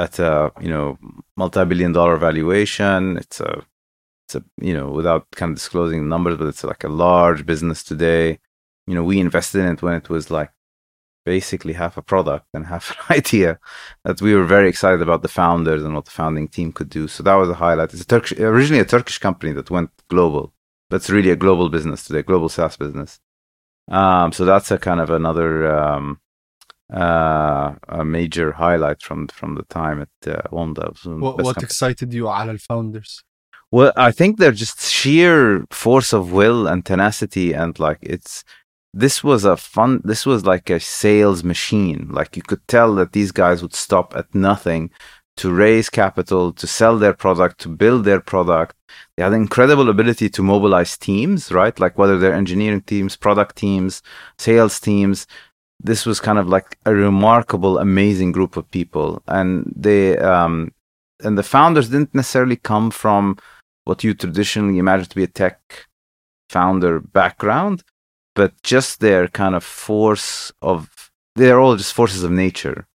[0.06, 0.98] at a you know
[1.42, 3.18] multi-billion dollar valuation.
[3.18, 3.52] It's a
[4.30, 7.84] it's a you know without kind of disclosing numbers but it's like a large business
[7.84, 8.40] today.
[8.88, 10.52] You know we invested in it when it was like
[11.26, 13.60] basically half a product and half an idea.
[14.04, 17.08] That we were very excited about the founders and what the founding team could do.
[17.08, 17.94] So that was a highlight.
[17.94, 20.54] It's a turkish originally a turkish company that went global.
[20.90, 23.20] That's really a global business today global saas business.
[23.90, 26.20] Um, so that's a kind of another um,
[26.94, 30.86] uh, a major highlight from from the time at uh, Wamda.
[31.20, 33.24] What, what excited you Al founders?
[33.72, 38.44] Well, I think they're just sheer force of will and tenacity, and like it's
[38.94, 40.02] this was a fun.
[40.04, 42.10] This was like a sales machine.
[42.12, 44.90] Like you could tell that these guys would stop at nothing
[45.38, 48.76] to raise capital, to sell their product, to build their product.
[49.16, 51.80] They had incredible ability to mobilize teams, right?
[51.80, 54.02] Like whether they're engineering teams, product teams,
[54.38, 55.28] sales teams.
[55.80, 60.74] This was kind of like a remarkable, amazing group of people, and they um,
[61.24, 63.38] and the founders didn't necessarily come from
[63.90, 65.88] what you traditionally imagine to be a tech
[66.48, 67.84] founder background,
[68.36, 72.86] but just their kind of force of they're all just forces of nature.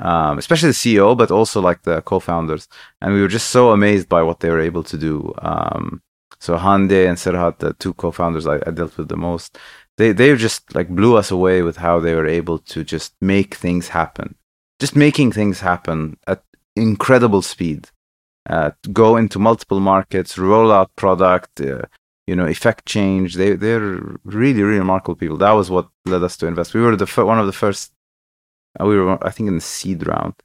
[0.00, 2.66] Um, especially the CEO, but also like the co-founders,
[3.00, 5.32] and we were just so amazed by what they were able to do.
[5.38, 6.02] Um,
[6.40, 9.58] so Hande and Serhat, the two co-founders I, I dealt with the most,
[9.96, 13.54] they they just like blew us away with how they were able to just make
[13.54, 14.34] things happen,
[14.80, 16.42] just making things happen at
[16.74, 17.90] incredible speed
[18.93, 21.81] go into multiple markets, roll out product, uh,
[22.29, 23.35] you know, effect change.
[23.35, 23.91] They they're
[24.23, 25.37] really really remarkable people.
[25.37, 26.73] That was what led us to invest.
[26.73, 27.93] We were the fir- one of the first.
[28.79, 30.35] Uh, we were I think in the seed round,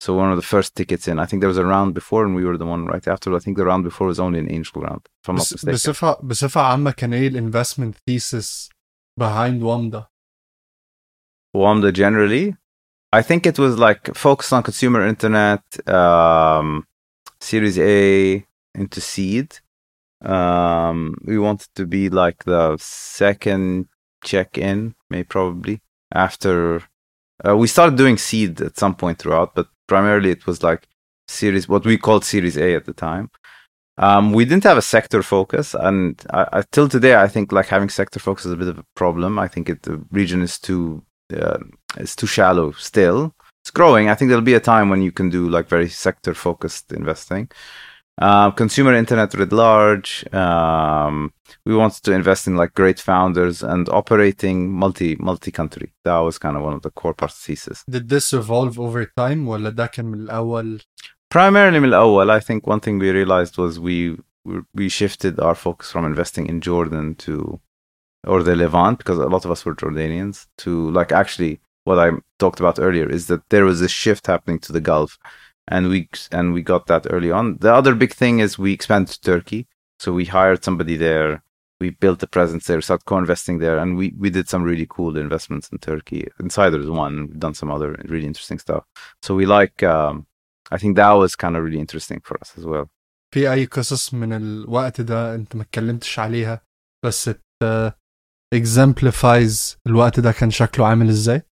[0.00, 1.18] so one of the first tickets in.
[1.18, 3.34] I think there was a round before, and we were the one right after.
[3.34, 5.74] I think the round before was only an angel round, if I'm not بس mistaken.
[5.74, 8.70] بصفه بصفه عامه كان ايه الانفستمنت ثيسس
[9.20, 10.06] behind وامدا؟
[11.56, 12.54] Wamda generally,
[13.12, 16.86] I think it was like focused on consumer internet, um,
[17.39, 19.59] Series A into seed.
[20.21, 23.87] Um, we wanted to be like the second
[24.23, 25.81] check-in, maybe probably
[26.13, 26.81] after
[27.45, 30.87] uh, we started doing seed at some point throughout, but primarily it was like
[31.27, 33.29] series what we called Series A at the time.
[33.97, 37.67] Um, we didn't have a sector focus, and I, I, till today, I think like
[37.67, 39.39] having sector focus is a bit of a problem.
[39.39, 41.59] I think it, the region is too uh,
[41.97, 43.33] it's too shallow still
[43.64, 44.08] It's growing.
[44.08, 47.50] I think there'll be a time when you can do like very sector focused investing.
[48.20, 50.24] Uh, consumer internet writ large.
[50.34, 51.32] Um,
[51.64, 55.92] we wanted to invest in like great founders and operating multi multi country.
[56.04, 57.82] That was kind of one of the core part thesis.
[57.88, 60.80] Did this evolve over time ولا ده كان من الأول
[61.30, 64.18] Primarily من الأول, I think one thing we realized was we
[64.74, 67.60] we shifted our focus from investing in Jordan to
[68.26, 72.10] or the Levant because a lot of us were Jordanians to like actually what I
[72.38, 75.18] talked about earlier is that there was a shift happening to the Gulf
[75.68, 77.56] and we and we got that early on.
[77.60, 79.66] The other big thing is we expanded to Turkey,
[79.98, 81.42] so we hired somebody there.
[81.80, 85.16] We built a presence there, started co-investing there, and we we did some really cool
[85.16, 86.20] investments in Turkey.
[86.38, 88.84] Insiders one, we've done some other really interesting stuff.
[89.22, 89.82] So we like.
[89.82, 90.26] Um,
[90.72, 92.86] I think that was kind of really interesting for us as well.
[93.34, 96.62] في أي قصص من الوقت ده أنت ما اتكلمتش عليها
[97.04, 97.30] بس
[97.62, 97.92] ت
[98.54, 101.42] exemplifies الوقت ده كان شكله عامل ازاي؟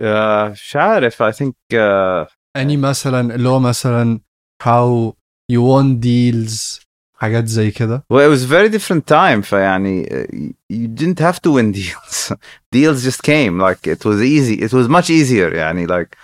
[0.00, 4.20] Uh, مش عارف I think uh, اني مثلا اللي هو مثلا
[4.62, 5.12] how
[5.52, 6.80] you won deals
[7.14, 9.40] حاجات زي كده Well, it was a very different time.
[9.40, 12.32] فيعني uh, you didn't have to win deals.
[12.76, 13.58] deals just came.
[13.60, 14.54] Like it was easy.
[14.62, 15.54] It was much easier.
[15.54, 16.16] يعني like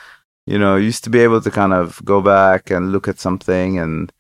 [0.47, 3.19] you know, you used to be able to kind of go back and look at
[3.19, 4.13] something and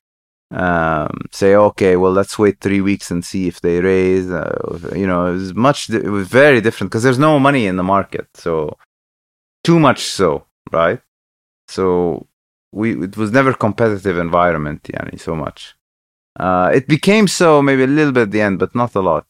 [0.50, 4.28] um, say, okay, well, let's wait three weeks and see if they raise.
[4.30, 5.78] Uh, you know, it was much.
[5.90, 8.26] It was very different because there's no money in the market.
[8.34, 8.76] So
[9.66, 10.30] too much so,
[10.72, 11.00] right?
[11.70, 12.26] So
[12.72, 14.80] we it was never competitive environment.
[14.90, 15.76] يعني so much.
[16.40, 19.26] Uh, it became so maybe a little bit at the end, but not a lot.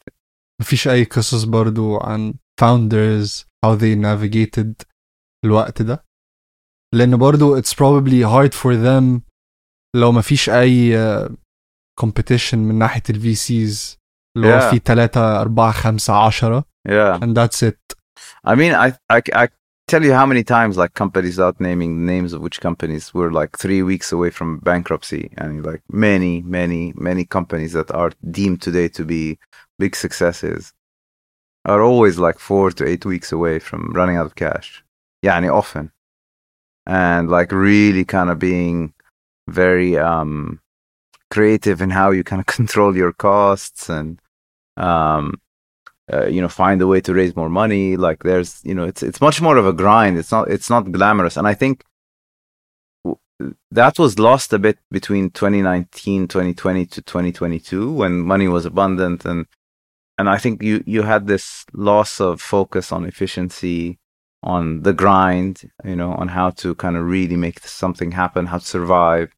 [0.60, 4.74] مفيش أي قصص برضو عن founders how they navigated
[5.44, 6.04] الوقت ده
[6.94, 9.20] لأن برضو it's probably hard for them
[9.96, 11.30] لو مفيش أي uh,
[12.04, 13.96] competition من ناحية ال VCs
[14.36, 14.70] اللي هو Yeah.
[14.70, 17.18] في تلاتة أربعة خمسة عشرة Yeah.
[17.22, 17.96] and that's it
[18.46, 19.48] I mean, I, I, I
[19.91, 23.29] tell you how many times like companies without naming the names of which companies were
[23.29, 28.61] like three weeks away from bankruptcy, and like many, many, many companies that are deemed
[28.61, 29.37] today to be
[29.79, 30.73] big successes
[31.65, 34.81] are always like four to eight weeks away from running out of cash.
[35.21, 35.91] yeah and often,
[36.85, 38.93] and like really kind of being
[39.49, 40.61] very um
[41.29, 44.21] creative in how you kind of control your costs and
[44.77, 45.25] um
[46.11, 47.97] uh, you know find a way to raise more money.
[47.97, 50.17] Like there's you know it's it's much more of a grind.
[50.17, 51.37] It's not it's not glamorous.
[51.37, 51.83] And i think
[53.71, 59.25] that was lost a bit between 2019 2020 to 2022 when money was abundant.
[59.25, 59.45] And
[60.17, 63.97] and i think you you had this loss of focus on efficiency
[64.43, 68.57] on the grind you know on how to kind of really make something happen how
[68.57, 69.31] to survive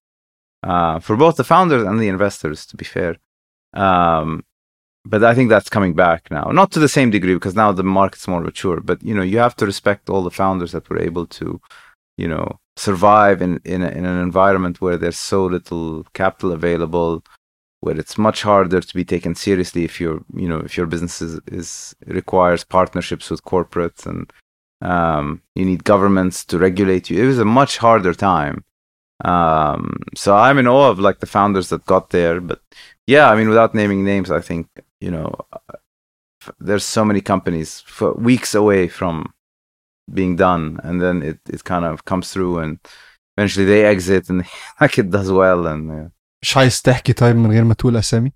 [0.63, 3.17] uh, for both the founders and the investors to be fair.
[3.73, 4.45] Um,
[5.05, 6.49] but I think that's coming back now.
[6.51, 8.79] Not to the same degree because now the market's more mature.
[8.79, 11.59] But you know, you have to respect all the founders that were able to,
[12.17, 17.23] you know, survive in in, a, in an environment where there's so little capital available,
[17.81, 21.21] where it's much harder to be taken seriously if your you know if your business
[21.21, 24.31] is, is requires partnerships with corporates and
[24.81, 27.21] um, you need governments to regulate you.
[27.21, 28.63] It was a much harder time.
[29.23, 32.61] Um, so I'm in awe of like the founders that got there, but
[33.07, 34.67] yeah, I mean, without naming names, I think
[35.02, 35.76] you know, uh,
[36.42, 39.32] f- there's so many companies for weeks away from
[40.12, 42.78] being done, and then it, it kind of comes through, and
[43.36, 44.44] eventually they exit, and
[44.80, 46.08] like it does well, and yeah.
[46.42, 48.32] مش عايز تحكي طيب من غير ما تقول أسامي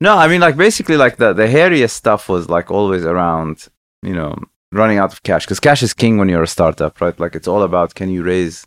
[0.00, 3.68] no, I mean, like basically, like the the hairiest stuff was like always around,
[4.02, 4.36] you know,
[4.72, 7.18] running out of cash because cash is king when you're a startup, right?
[7.18, 8.66] Like it's all about can you raise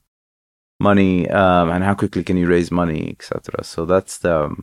[0.80, 3.63] money um, and how quickly can you raise money, etc.
[3.63, 4.56] So that's the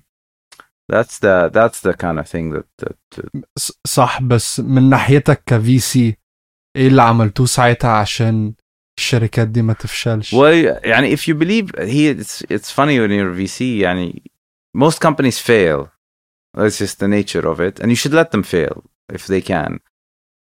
[0.93, 5.43] that's the that's the kind of thing that, that, that ص- صح بس من ناحيتك
[5.47, 6.17] كفي سي
[6.77, 8.55] ايه اللي عملتوه ساعتها عشان
[8.99, 13.35] الشركات دي ما تفشلش Well, يعني if you believe he it's it's funny when you're
[13.47, 14.23] VC يعني
[14.77, 15.89] most companies fail.
[16.59, 18.77] That's just the nature of it, and you should let them fail
[19.13, 19.73] if they can.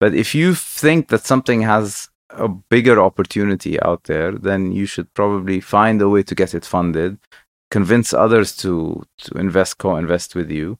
[0.01, 0.49] But if you
[0.82, 2.09] think that something has
[2.45, 6.65] a bigger opportunity out there, then you should probably find a way to get it
[6.76, 7.13] funded,
[7.74, 10.78] convince others to to invest, co-invest with you.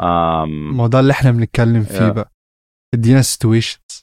[0.00, 2.12] Um, ما هو ده اللي احنا بنتكلم فيه Yeah.
[2.12, 2.32] بقى
[2.94, 4.02] ادينا situations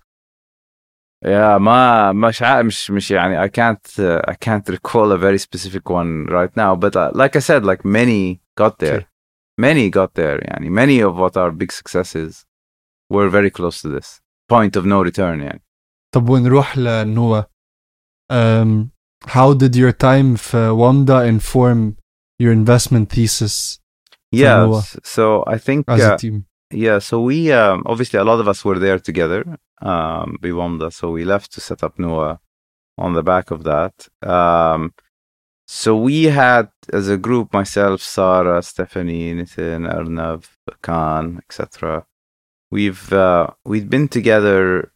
[1.26, 5.40] Yeah, ما مش عا- مش مش يعني I can't uh, I can't recall a very
[5.40, 9.04] specific one right now but uh, like I said like many got there
[9.68, 10.38] many got there.
[10.50, 10.70] Yani.
[10.82, 12.32] Many of what our big successes
[13.14, 14.10] were very close to this
[14.54, 15.40] point of no return.
[15.42, 15.60] Yani.
[16.16, 17.42] طب ونروح لنوا
[18.32, 18.90] um,
[19.28, 21.96] how did your time في WAMDA inform
[22.43, 23.57] your investment thesis
[24.33, 24.81] Yeah.
[25.05, 26.47] So I think as uh, a team
[26.87, 29.41] Yeah, so we um, obviously a lot of us were there together,
[29.83, 30.91] um, Biwamda.
[30.93, 32.39] So we left to set up Nuwa
[32.97, 33.95] on the back of that.
[34.23, 34.95] Um,
[35.67, 40.49] so we had as a group myself, Sarah, Stephanie, Nitin, Arnav,
[40.81, 42.07] Khan, etc.
[42.71, 44.93] We've uh, we've been together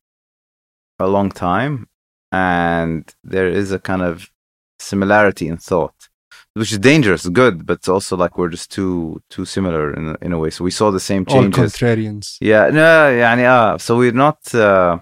[0.98, 1.88] a long time,
[2.32, 4.30] and there is a kind of
[4.78, 6.08] similarity in thought
[6.55, 10.17] which is dangerous, good, but it's also like we're just too too similar in a,
[10.21, 10.49] in a way.
[10.49, 11.73] So we saw the same all changes.
[11.73, 14.99] contrarians Yeah, no, يعني, uh, so we're not, uh,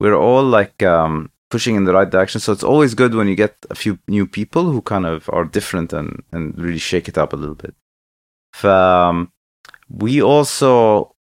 [0.00, 2.40] we're all like um, pushing in the right direction.
[2.40, 5.44] So it's always good when you get a few new people who kind of are
[5.44, 7.74] different and, and really shake it up a little bit.
[8.52, 9.32] ف, um,
[9.90, 11.14] we also,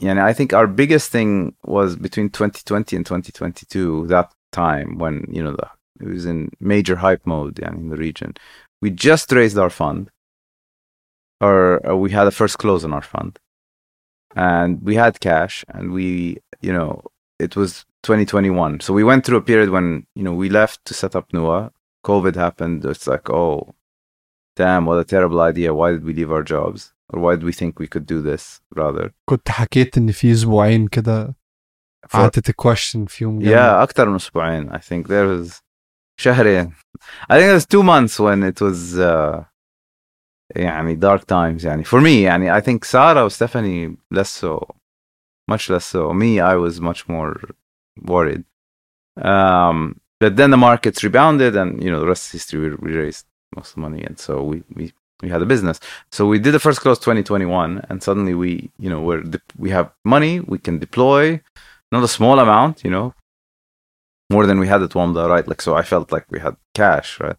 [0.00, 5.42] يعني, I think our biggest thing was between 2020 and 2022, that time when, you
[5.42, 5.68] know, the,
[6.00, 8.34] it was in major hype mode يعني, in the region.
[8.81, 10.09] we just raised our fund,
[11.39, 13.39] or, we had a first close on our fund,
[14.35, 17.01] and we had cash, and we, you know,
[17.39, 18.79] it was 2021.
[18.79, 21.71] So we went through a period when, you know, we left to set up Nuwa.
[22.05, 22.83] COVID happened.
[22.85, 23.73] It's like, oh,
[24.55, 25.73] damn, what a terrible idea.
[25.73, 26.93] Why did we leave our jobs?
[27.09, 30.87] Or why did we think we could do this rather؟ كنت حكيت إن في أسبوعين
[30.87, 31.35] كده
[32.13, 34.71] عطت question فيهم Yeah, أكتر من أسبوعين.
[34.71, 35.61] I think there was
[36.20, 36.72] شهرين
[37.30, 39.44] I think it was two months when it was uh,
[40.56, 44.66] يعني dark times يعني for me يعني I think Sarah or Stephanie less so
[45.50, 47.36] much less so me I was much more
[48.02, 48.44] worried
[49.20, 52.96] um, but then the markets rebounded and you know the rest is history we, we
[52.96, 56.38] raised most of the money and so we, we we had a business so we
[56.38, 60.40] did the first close 2021 and suddenly we you know we're de- we have money
[60.40, 61.40] we can deploy
[61.92, 63.14] not a small amount you know
[64.31, 65.47] more than we had at Wamda, right?
[65.47, 67.37] Like, so I felt like we had cash, right?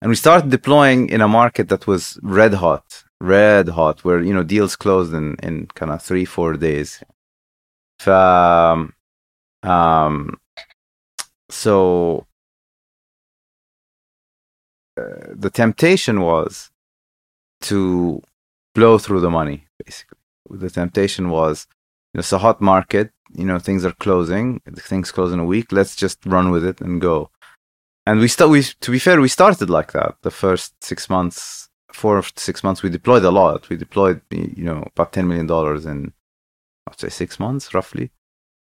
[0.00, 4.34] And we started deploying in a market that was red hot, red hot, where, you
[4.34, 7.02] know, deals closed in, in kind of three, four days.
[8.00, 8.08] ف,
[9.62, 10.38] um,
[11.50, 12.26] so
[15.00, 15.02] uh,
[15.44, 16.70] the temptation was
[17.62, 18.20] to
[18.74, 20.18] blow through the money, basically.
[20.50, 21.66] The temptation was,
[22.14, 25.96] it's a hot market, you know, things are closing, things close in a week, let's
[25.96, 27.30] just run with it and go.
[28.06, 30.16] And we start, we, to be fair, we started like that.
[30.22, 33.68] The first six months, four to six months, we deployed a lot.
[33.68, 36.12] We deployed, you know, about $10 million in,
[36.88, 38.10] I'd say six months roughly.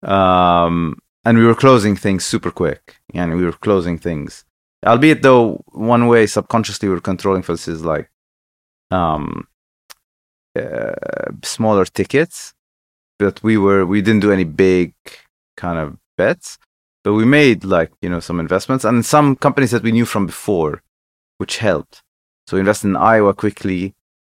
[0.02, 2.96] Um, and we were closing things super quick.
[3.14, 4.44] And we were closing things.
[4.86, 8.10] Albeit though, one way subconsciously we're controlling for this is like,
[8.90, 9.48] um,
[10.54, 10.92] uh,
[11.42, 12.53] smaller tickets
[13.24, 14.92] but we were we didn't do any big
[15.56, 15.86] kind of
[16.18, 16.58] bets
[17.04, 20.26] but we made like you know some investments and some companies that we knew from
[20.26, 20.82] before
[21.38, 22.02] which helped.
[22.46, 23.94] So we invested in Eyewa quickly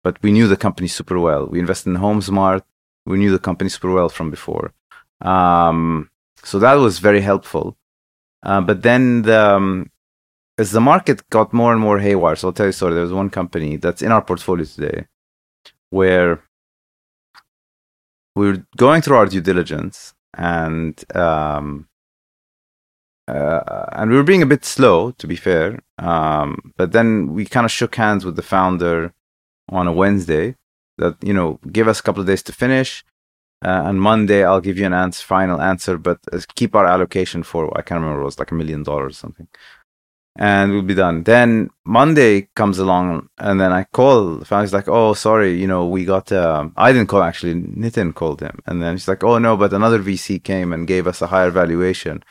[0.05, 1.47] but we knew the company super well.
[1.47, 2.63] We invested in Homzmart.
[3.07, 4.67] We knew the company super well from before.
[5.33, 6.11] Um,
[6.51, 7.67] so that was very helpful.
[8.43, 9.91] Uh, but then the, um,
[10.59, 12.95] as the market got more and more haywire so i'll tell you a story.
[12.95, 15.07] There was one company that's in our portfolio today
[15.91, 16.43] where
[18.35, 21.89] we were going through our due diligence and um,
[23.27, 27.45] uh, and we were being a bit slow to be fair um, but then we
[27.45, 29.13] kind of shook hands with the founder
[29.69, 30.55] on a wednesday
[30.99, 33.05] that you know give us a couple of days to finish
[33.65, 37.43] uh, and monday i'll give you an answer final answer but uh, keep our allocation
[37.43, 39.49] for i can't remember it was like a million dollars or something
[40.37, 41.23] and we'll be done.
[41.23, 44.65] Then Monday comes along, and then I call founder.
[44.65, 47.55] He's like, "Oh, sorry, you know, we got." Um, I didn't call actually.
[47.55, 51.07] Nitin called him, and then she's like, "Oh no, but another VC came and gave
[51.07, 52.23] us a higher valuation."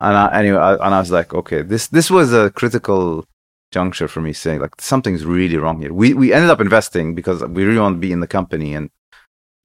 [0.00, 3.26] And I, anyway, I, and I was like, "Okay, this this was a critical
[3.72, 7.42] juncture for me, saying like something's really wrong here." We we ended up investing because
[7.44, 8.90] we really want to be in the company, and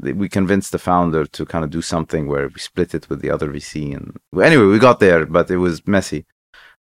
[0.01, 3.31] we convinced the founder to kind of do something where we split it with the
[3.31, 3.93] other VC.
[3.95, 6.25] And anyway, we got there, but it was messy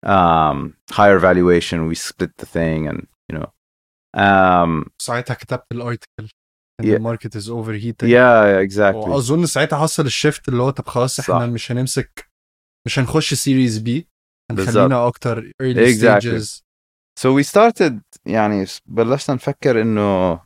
[0.07, 3.01] um higher valuation we split the thing and
[3.33, 3.47] you know
[4.17, 6.29] um ساعتها كتبت الارتكل ان
[6.83, 6.85] Yeah.
[6.95, 11.39] الماركت از اوفر هيتنج yeah exactly واظن ساعتها حصل الشيفت اللي هو طب خلاص احنا
[11.39, 11.43] صح.
[11.47, 12.31] مش هنمسك
[12.87, 14.09] مش هنخش سيريز بي
[14.53, 14.69] بالظبط.
[14.77, 16.23] هنخلينا اكتر early Exactly.
[16.23, 16.63] stages
[17.21, 17.95] so we started
[18.27, 20.41] يعني بلشنا نفكر انه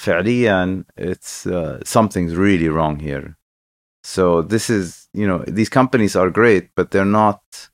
[0.00, 3.34] فعليا it's uh, something's really wrong here
[4.06, 7.70] so this is you know these companies are great but they're not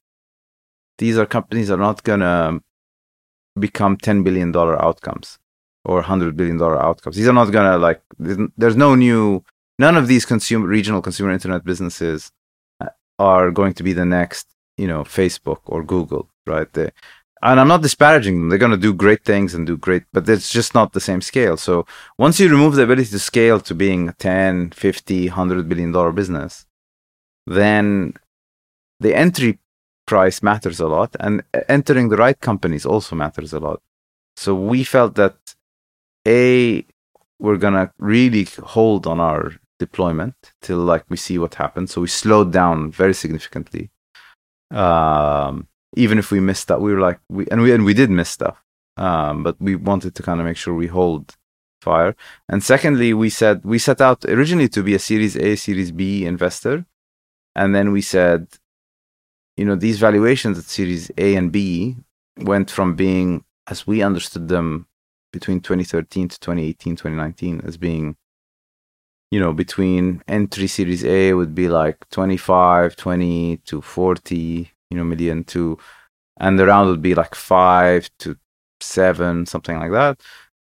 [1.03, 2.61] these are companies that are not gonna
[3.59, 5.27] become 10 billion dollar outcomes
[5.85, 7.15] or 100 billion dollar outcomes.
[7.17, 8.01] These are not gonna like.
[8.61, 9.43] There's no new.
[9.79, 12.31] None of these consumer regional consumer internet businesses
[12.79, 12.89] uh,
[13.19, 14.45] are going to be the next,
[14.77, 16.71] you know, Facebook or Google, right?
[16.71, 16.91] They,
[17.41, 18.47] and I'm not disparaging them.
[18.47, 21.21] They're going to do great things and do great, but it's just not the same
[21.21, 21.57] scale.
[21.57, 21.85] So
[22.17, 26.13] once you remove the ability to scale to being a 10, 50, 100 billion dollar
[26.13, 26.65] business,
[27.45, 28.13] then
[29.01, 29.59] the entry
[30.05, 33.81] price matters a lot and entering the right companies also matters a lot.
[34.35, 35.35] So we felt that
[36.27, 36.85] a
[37.39, 41.91] we're to really hold on our deployment till like we see what happens.
[41.91, 43.91] So we slowed down very significantly.
[44.71, 48.09] Um, even if we missed that we were like we and we and we did
[48.09, 48.57] miss stuff.
[48.97, 51.35] Um, but we wanted to kind of make sure we hold
[51.81, 52.15] fire.
[52.47, 56.25] And secondly, we said we set out originally to be a Series A, Series B
[56.25, 56.85] investor,
[57.55, 58.47] and then we said,
[59.57, 61.97] you know, these valuations at Series A and B
[62.37, 64.87] went from being, as we understood them,
[65.31, 68.15] between 2013 to 2018, 2019, as being
[69.33, 75.03] you know, between entry series A would be like 25, 20 to 40, you know,
[75.03, 75.79] million to,
[76.39, 78.37] and the round would be like five to
[78.79, 80.21] seven, something like that,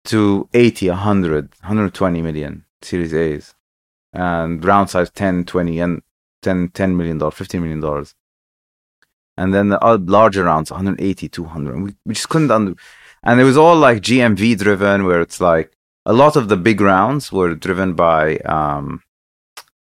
[0.06, 3.54] to 80, 100, 120 million series A's
[4.14, 6.02] and round size 10, 20 and
[6.40, 8.14] 10, 10 million dollars, 15 million dollars.
[9.36, 11.82] And then the larger rounds, 180, 200.
[11.82, 12.74] We, we just couldn't under,
[13.22, 15.72] and it was all like GMV driven where it's like,
[16.06, 19.02] a lot of the big rounds were driven by um,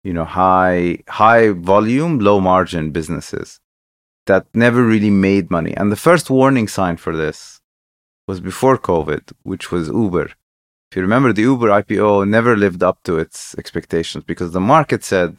[0.03, 3.59] you know high high volume low margin businesses
[4.25, 7.61] that never really made money and the first warning sign for this
[8.27, 10.25] was before covid which was uber
[10.89, 15.03] if you remember the uber ipo never lived up to its expectations because the market
[15.03, 15.37] said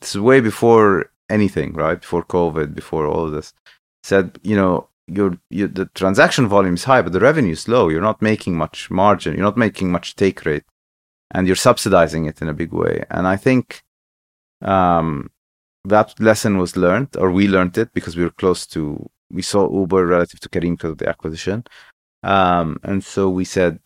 [0.00, 3.52] this is way before anything right before covid before all of this
[4.02, 7.88] said you know your, your the transaction volume is high, but the revenue is low.
[7.88, 9.34] You're not making much margin.
[9.34, 10.64] You're not making much take rate,
[11.30, 13.04] and you're subsidizing it in a big way.
[13.10, 13.82] And I think
[14.62, 15.30] um,
[15.84, 19.08] that lesson was learned, or we learned it because we were close to.
[19.30, 21.64] We saw Uber relative to Careem because of the acquisition,
[22.22, 23.80] um, and so we said,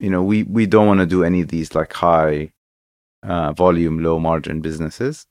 [0.00, 2.52] you know, we we don't want to do any of these like high
[3.22, 5.26] uh, volume, low margin businesses.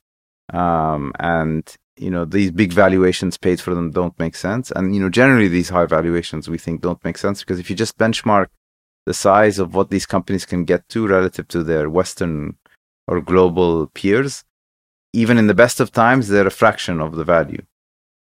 [0.52, 4.70] Um, and you know these big valuations paid for them don't make sense.
[4.70, 7.76] And you know generally these high valuations we think don't make sense because if you
[7.76, 8.46] just benchmark
[9.06, 12.56] the size of what these companies can get to relative to their western
[13.06, 14.44] or global peers
[15.12, 17.62] even in the best of times they're a fraction of the value.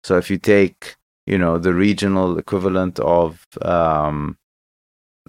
[0.03, 0.95] So if you take
[1.25, 4.37] you know the regional equivalent of um,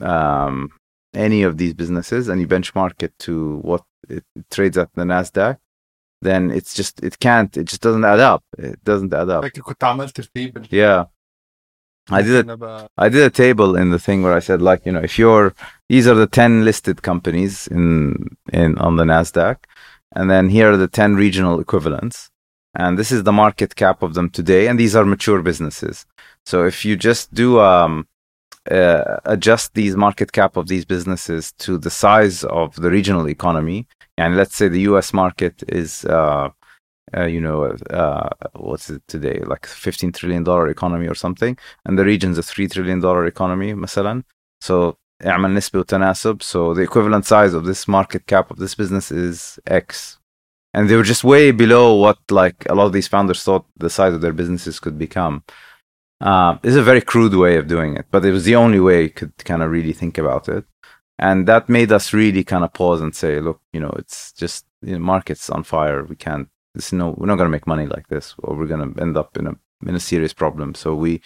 [0.00, 0.70] um,
[1.14, 5.58] any of these businesses and you benchmark it to what it trades at the nasdaq
[6.21, 9.61] then it's just it can't it just doesn't add up it doesn't add up فاكر
[9.61, 11.05] كنت عملت ترتيب yeah
[12.11, 14.85] I did a, بقى I did a table in the thing where I said like
[14.85, 15.53] you know if you're
[15.89, 18.15] these are the 10 listed companies in
[18.51, 19.57] in on the Nasdaq
[20.15, 22.29] and then here are the 10 regional equivalents
[22.75, 26.05] and this is the market cap of them today and these are mature businesses
[26.45, 28.07] so if you just do um
[28.69, 33.87] uh, adjust these market cap of these businesses to the size of the regional economy
[34.17, 36.49] and let's say the US market is uh,
[37.15, 41.97] uh, you know uh, what's it today like 15 trillion dollar economy or something and
[41.97, 44.23] the region's a 3 trillion dollar economy مثلا
[44.61, 44.95] so
[45.25, 49.59] اعمل نسبة وتناسب so the equivalent size of this market cap of this business is
[49.67, 50.17] X
[50.73, 53.89] and they were just way below what like a lot of these founders thought the
[53.89, 55.43] size of their businesses could become
[56.21, 59.03] uh, it's a very crude way of doing it but it was the only way
[59.03, 60.65] you could kind of really think about it
[61.18, 64.66] and that made us really kind of pause and say look you know it's just
[64.82, 66.04] you know, market's on fire.
[66.04, 68.94] We can't this no we're not going to make money like this or we're going
[68.94, 69.54] to end up in a
[69.86, 70.74] in a serious problem.
[70.74, 71.20] So we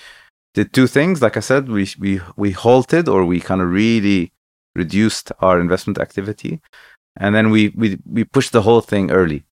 [0.54, 1.22] did two things.
[1.22, 4.32] Like i said we we we halted or we kind of really
[4.74, 6.60] reduced our investment activity.
[7.16, 9.44] And then we we we pushed the whole thing early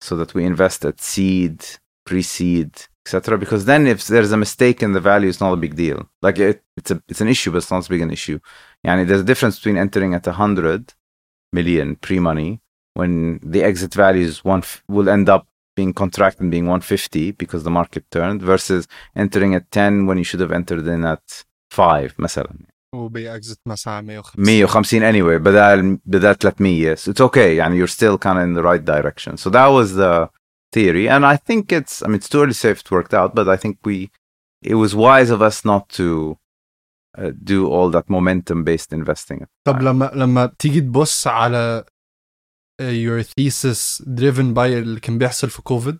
[0.00, 1.64] so that we invest at seed
[2.04, 5.75] pre-seed etc because then if there's a mistake in the value it's not a big
[5.83, 8.37] deal like it, it's a it's an issue but it's not as big an issue
[8.87, 10.93] yani there's a difference between entering at 100
[11.57, 12.61] million pre-money
[12.93, 17.31] when the exit value is one f- will end up being contracted and being 150
[17.31, 21.43] because the market turned versus entering at 10 when you should have entered in at
[21.71, 22.53] 5 مثلا
[22.95, 28.37] وبيأكزت مثلا 150 150 anyway بدل بدل 300 so it's okay يعني you're still kind
[28.37, 30.29] of in the right direction so that was the
[30.75, 33.13] theory and I think it's I mean it's too early to say if it worked
[33.19, 33.97] out but I think we
[34.71, 36.07] it was wise of us not to
[37.17, 41.85] uh, do all that momentum based investing طب لما لما تيجي تبص على
[42.81, 45.99] uh, your thesis driven by اللي كان بيحصل في كوفيد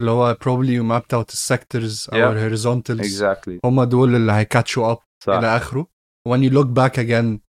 [0.00, 2.28] اللي هو probably you mapped out the sectors Yeah.
[2.28, 5.86] or horizontals exactly هم دول اللي هيكاتشوا اب صح الى اخره
[6.28, 7.40] when you look back again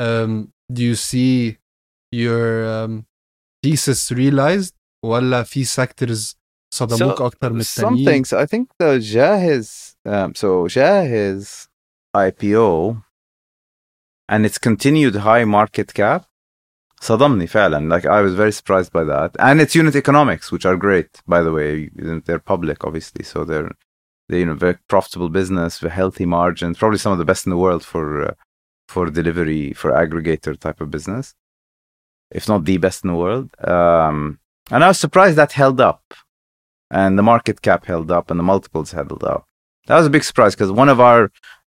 [0.00, 1.56] um, do you see
[2.12, 3.04] your um,
[3.64, 4.74] thesis realized
[5.04, 6.36] ولا في sectors
[6.74, 8.32] صدموك So, اكتر من Some التانيين things.
[8.32, 11.68] I think the Jahiz, um, so Jahiz
[12.16, 13.02] IPO
[14.28, 16.24] and its continued high market cap
[17.00, 17.88] صدمني فعلا.
[17.88, 19.30] Like I was very surprised by that.
[19.38, 21.90] And its unit economics, which are great, by the way.
[22.26, 23.24] They're public, obviously.
[23.24, 23.72] So they're,
[24.28, 27.50] they you know, very profitable business, very healthy margins, probably some of the best in
[27.50, 28.34] the world for, uh,
[28.88, 31.34] for delivery, for aggregator type of business,
[32.30, 33.48] if not the best in the world.
[33.74, 34.38] Um,
[34.71, 36.01] and I was surprised that held up
[36.89, 39.45] and the market cap held up and the multiples held up.
[39.87, 41.31] That was a big surprise because one of our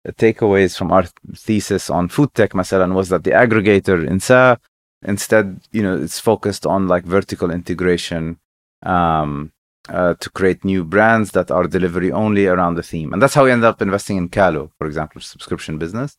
[0.07, 4.57] takeaways from our thesis on food tech, Masalan, was that the aggregator INSA
[5.03, 8.39] instead, you know, it's focused on like vertical integration
[8.83, 9.51] um,
[9.89, 13.13] uh, to create new brands that are delivery only around the theme.
[13.13, 16.17] And that's how we ended up investing in Calo, for example, subscription business.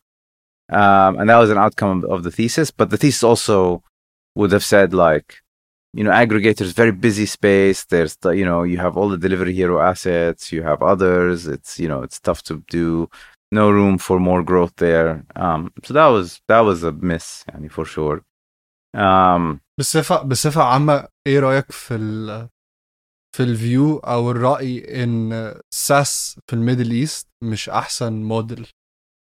[0.69, 2.71] Um, and that was an outcome of the thesis.
[2.71, 3.83] But the thesis also
[4.35, 5.42] would have said like,
[5.94, 7.84] you know, aggregators, very busy space.
[7.84, 11.46] There's, the, you know, you have all the delivery hero assets, you have others.
[11.46, 13.08] It's, you know, it's tough to do.
[13.50, 15.24] No room for more growth there.
[15.34, 18.22] Um, so that was that was a miss, yani, for sure.
[18.94, 22.48] Um, بصفة بصفة عامة ايه رأيك في ال
[23.36, 28.66] في الفيو او الرأي ان ساس في الميدل ايست مش احسن موديل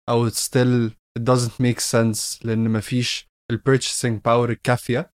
[0.09, 5.11] او still it doesn't make sense لان مفيش ال purchasing power الكافية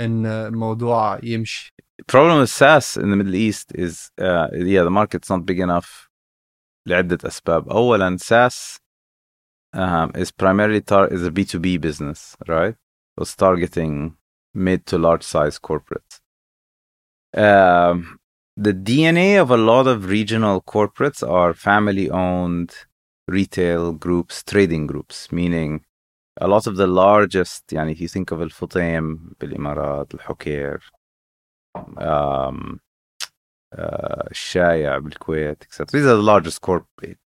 [0.00, 1.72] ان الموضوع يمشي
[2.12, 6.08] problem with SaaS in the Middle East is uh, yeah the market's not big enough
[6.88, 8.78] لعدة أسباب أولا SaaS
[9.74, 12.74] um, is primarily tar- is a B2B business right
[13.14, 14.16] so it's targeting
[14.54, 16.14] mid to large size corporates
[17.36, 18.18] um,
[18.56, 22.70] the DNA of a lot of regional corporates are family owned
[23.28, 25.84] retail groups trading groups meaning
[26.40, 30.90] a lot of the largest يعني if you think of الفطيم بالإمارات الحكير
[31.78, 32.78] um,
[33.76, 35.86] uh, الشايع بالكويت etc.
[35.92, 36.86] These are the largest corp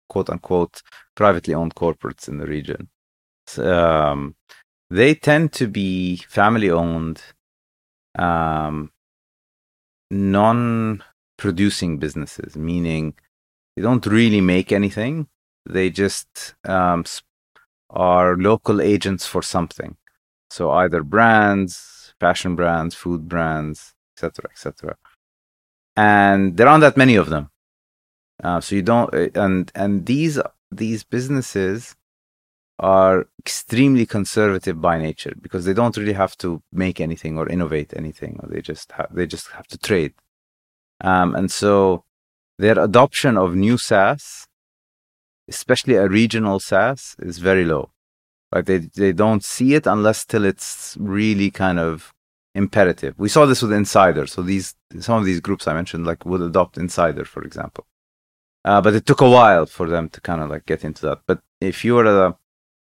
[0.10, 0.82] quote unquote
[1.16, 2.90] privately owned corporates in the region.
[3.48, 4.36] So, um,
[4.90, 7.22] they tend to be family owned,
[8.20, 8.92] um,
[10.10, 11.04] non
[11.38, 13.14] producing businesses, meaning
[13.76, 15.28] they don't really make anything.
[15.66, 17.22] They just um, s-
[17.91, 19.97] are local agents for something.
[20.51, 24.97] So either brands, fashion brands, food brands, etc., etc.
[25.97, 27.51] And there aren't that many of them.
[28.43, 30.39] Uh, so you don't, uh, and and these
[30.71, 31.97] these businesses
[32.79, 37.95] are extremely conservative by nature because they don't really have to make anything or innovate
[37.97, 38.39] anything.
[38.43, 40.13] Or they just ha- they just have to trade.
[41.01, 42.05] Um, and so
[42.59, 44.47] their adoption of new SaaS,
[45.49, 47.91] especially a regional SaaS, is very low.
[48.53, 52.13] Like they they don't see it unless till it's really kind of
[52.55, 53.15] imperative.
[53.19, 54.27] We saw this with Insider.
[54.27, 57.87] So these some of these groups I mentioned like would adopt Insider, for example.
[58.65, 61.21] Uh, but it took a while for them to kind of like get into that.
[61.27, 62.37] But if you're a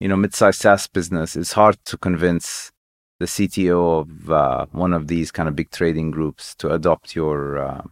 [0.00, 2.72] you know mid-sized SaaS business, it's hard to convince
[3.20, 7.58] the CTO of uh, one of these kind of big trading groups to adopt your
[7.58, 7.82] uh,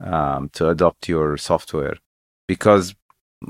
[0.00, 1.96] um, to adopt your software
[2.46, 2.94] because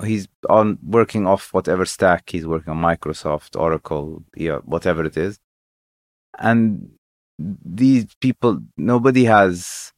[0.05, 5.39] he's on working off whatever stack he's working on Microsoft, Oracle, yeah, whatever it is,
[6.39, 6.91] and
[7.39, 9.93] these people nobody has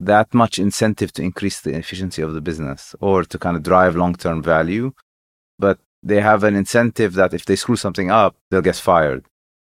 [0.00, 3.94] that much incentive to increase the efficiency of the business or to kind of drive
[3.94, 4.92] long-term value
[5.58, 9.24] but they have an incentive that if they screw something up they'll get fired.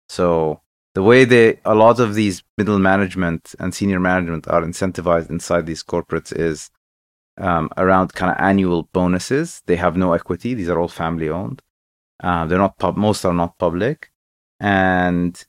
[0.08, 0.60] So
[0.94, 5.66] the way they a lot of these middle management and senior management are incentivized inside
[5.66, 6.70] these corporates is
[7.38, 9.62] um, around kind of annual bonuses.
[9.66, 10.54] They have no equity.
[10.54, 11.62] These are all family owned.
[12.22, 14.10] Uh, they're not pub- most are not public.
[14.60, 15.42] And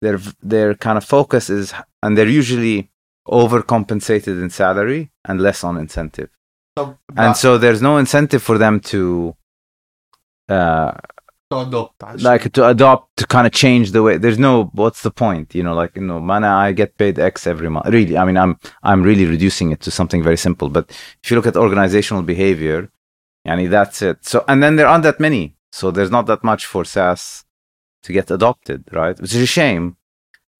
[0.00, 2.90] their their kind of focus is and they're usually
[3.28, 6.30] overcompensated in salary and less on incentive.
[6.78, 9.36] طب and so there's no incentive for them to
[10.48, 10.92] uh
[11.52, 12.24] to adopt actually.
[12.30, 15.62] like to adopt to kind of change the way there's no what's the point you
[15.66, 18.52] know like you know mana i get paid x every month really i mean i'm
[18.88, 20.84] i'm really reducing it to something very simple but
[21.22, 22.78] if you look at organizational behavior
[23.46, 24.24] I that's it.
[24.24, 27.44] So and then there aren't that many so there's not that much for SaaS
[28.02, 29.18] to get adopted right?
[29.20, 29.96] Which is a shame.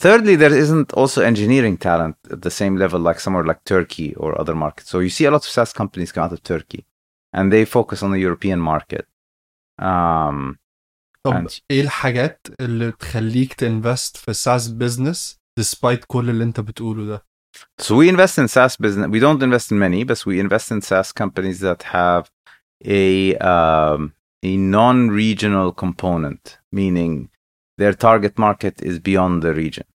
[0.00, 4.38] Thirdly there isn't also engineering talent at the same level like somewhere like turkey or
[4.40, 4.90] other markets.
[4.90, 6.86] So you see a lot of SaaS companies come out of turkey
[7.32, 9.06] and they focus on the european market.
[9.78, 10.58] Um,
[11.23, 17.05] طب and- ايه الحاجات اللي تخليك تنفست في ساس بزنس despite كل اللي انت بتقوله
[17.05, 17.27] ده
[17.81, 19.07] So we invest in SaaS business.
[19.15, 22.23] We don't invest in many, but we invest in SaaS companies that have
[23.01, 24.01] a um,
[24.49, 26.43] a non-regional component,
[26.79, 27.13] meaning
[27.81, 29.87] their target market is beyond the region.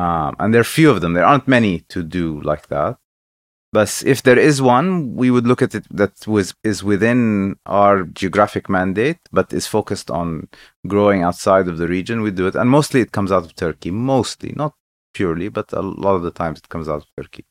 [0.00, 1.12] Um, and there are few of them.
[1.16, 2.92] There aren't many to do like that.
[3.72, 7.20] But if there is one, we would look at it that was is within
[7.64, 10.48] our geographic mandate, but is focused on
[10.86, 12.16] growing outside of the region.
[12.26, 13.90] We do it, and mostly it comes out of Turkey.
[13.90, 14.74] Mostly, not
[15.14, 17.44] purely, but a lot of the times it comes out of Turkey.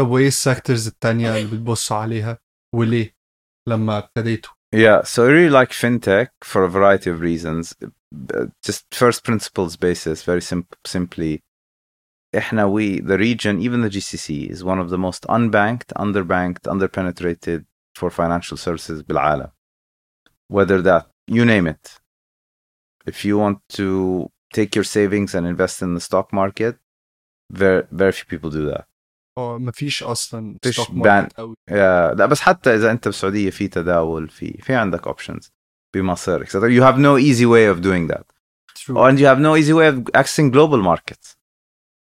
[0.00, 2.38] طب وايه السيكتورز التانية اللي بتبصوا عليها
[2.74, 3.14] وليه
[3.68, 7.74] لما ابتديتوا؟ Yeah, so I really like fintech for a variety of reasons.
[7.82, 11.42] Uh, Just first principles basis, very sim- simply.
[12.36, 17.64] إحنا we, the region, even the GCC, is one of the most unbanked, underbanked, underpenetrated
[17.98, 19.50] for financial services بالعالم.
[20.48, 21.98] Whether that, you name it.
[23.06, 26.76] If you want to take your savings and invest in the stock market,
[27.50, 28.84] very, very few people do that.
[29.38, 33.50] اه مفيش اصلا مفيش stock ban- market قوي يا لا بس حتى اذا انت بالسعوديه
[33.50, 35.50] في تداول في في عندك اوبشنز
[35.94, 36.50] بمصاري etc.
[36.50, 38.24] you have no easy way of doing that
[38.74, 38.98] True.
[38.98, 41.36] and you have no easy way of accessing global markets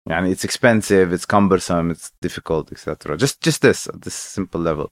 [0.09, 3.17] and it's expensive, it's cumbersome, it's difficult, etc.
[3.17, 4.91] Just just this this simple level.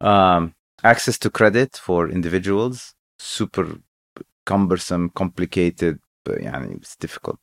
[0.00, 3.78] Um, access to credit for individuals, super
[4.44, 7.38] cumbersome, complicated, but yeah, it's difficult.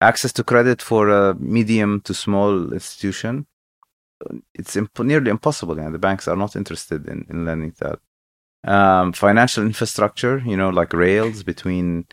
[0.00, 3.46] Access to credit for a medium to small institution,
[4.54, 5.76] it's imp- nearly impossible.
[5.78, 7.98] Yeah, the banks are not interested in, in lending that.
[8.64, 12.06] Um, financial infrastructure, you know, like rails between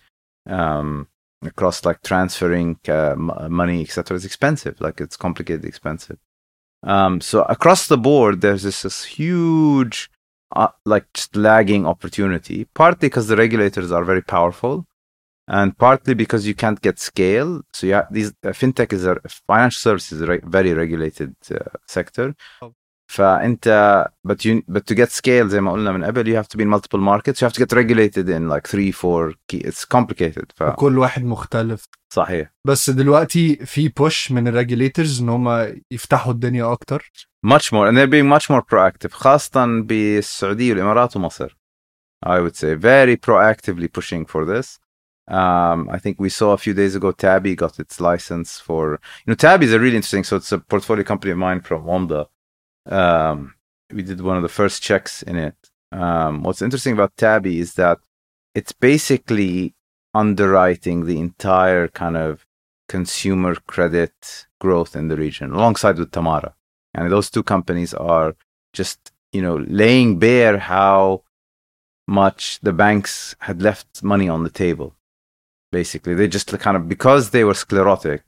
[0.46, 1.08] um,
[1.46, 4.16] across like transferring uh, money, etc.
[4.18, 4.80] is expensive.
[4.82, 6.18] Like it's complicated, expensive.
[6.84, 10.10] Um, so across the board, there's this, this huge,
[10.56, 12.66] uh, like just lagging opportunity.
[12.74, 14.86] Partly because the regulators are very powerful,
[15.48, 17.62] and partly because you can't get scale.
[17.74, 22.36] So yeah, these uh, fintech is a financial services re- very regulated uh, sector.
[23.14, 26.58] فانت but you but to get scale زي ما قلنا من قبل you have to
[26.58, 29.86] be in multiple markets you have to get regulated in like 3 4 key it's
[29.86, 30.46] complicated.
[30.56, 30.64] ف...
[30.64, 31.86] كل واحد مختلف.
[32.14, 32.54] صحيح.
[32.68, 37.12] بس دلوقتي في push من الريجليترز ان هم يفتحوا الدنيا اكتر
[37.48, 41.58] much more and they're being much more proactive خاصة بالسعودية والامارات ومصر.
[42.26, 44.80] I would say very proactively pushing for this.
[45.28, 49.28] Um, I think we saw a few days ago Tabby got its license for you
[49.30, 52.26] know Tabby is a really interesting so it's a portfolio company of mine from Wamda
[52.86, 53.56] um,
[53.92, 55.56] we did one of the first checks in it.
[55.92, 58.00] Um, what's interesting about Tabby is that
[58.56, 59.76] it's basically
[60.14, 62.46] underwriting the entire kind of
[62.88, 66.54] consumer credit growth in the region alongside with Tamara.
[66.94, 68.36] And those two companies are
[68.74, 71.24] just you know laying bare how
[72.08, 74.96] much the banks had left money on the table
[75.72, 76.14] basically.
[76.14, 78.24] They just kind of because they were sclerotic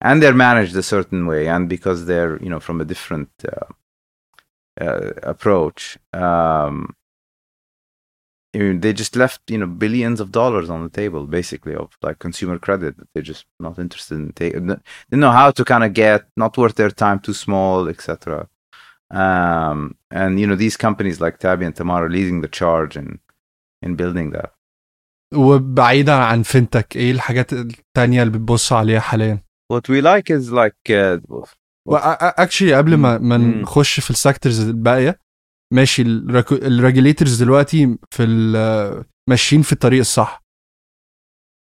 [0.00, 3.66] and they're managed a certain way and because they're you know from a different uh,
[4.80, 5.98] uh, approach.
[6.12, 6.94] Um,
[8.54, 12.58] they just left you know billions of dollars on the table basically of like consumer
[12.58, 14.66] credit that they're just not interested in taking
[15.10, 18.48] they know how to kind of get not worth their time too small etc
[19.10, 23.18] um, and you know these companies like Tabby and Tamara leading the charge in
[23.82, 24.50] in building that
[25.34, 29.38] وبعيدا عن فنتك ايه الحاجات التانية اللي بتبص عليها حاليا
[29.72, 31.18] what we like is like uh,
[31.88, 33.36] اكشلي قبل ما ما.
[33.36, 35.18] نخش في السيكتورز الباقيه
[35.72, 38.24] ماشي الريجوليتورز دلوقتي في
[39.30, 40.42] ماشيين في الطريق الصح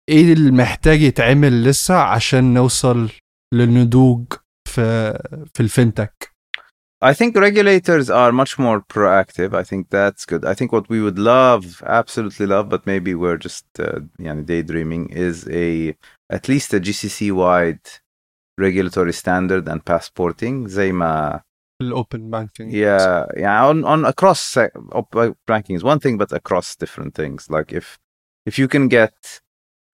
[0.10, 3.10] إيه اللي محتاج يتعمل لسه عشان نوصل
[3.54, 4.26] للنضوج
[4.68, 5.14] في
[5.54, 6.36] في الفinTech
[7.06, 9.54] I think regulators are much more proactive.
[9.54, 10.44] I think that's good.
[10.52, 15.10] I think what we would love, absolutely love, but maybe we're just uh, يعني daydreaming,
[15.12, 15.94] is a
[16.34, 17.86] at least a GCC wide
[18.59, 20.67] regulatory standard and passporting.
[20.67, 21.41] زي ما
[21.83, 26.77] الاوبن بانكينج yeah, yeah, on on across sec- op- banking is one thing, but across
[26.77, 27.51] different things.
[27.51, 27.99] Like if
[28.47, 29.41] if you can get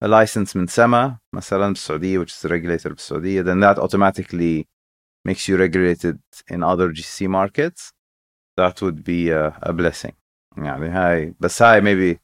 [0.01, 4.67] a license من SEMA مثلا بالسعودية, which is regulated بالسعودية, then that automatically
[5.25, 7.91] makes you regulated in other GCC markets.
[8.57, 10.13] That would be a, a blessing.
[10.57, 12.17] يعني هاي بس هاي maybe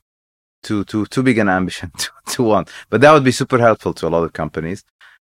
[0.68, 3.94] too too too big an ambition to, to want, but that would be super helpful
[3.94, 4.84] to a lot of companies.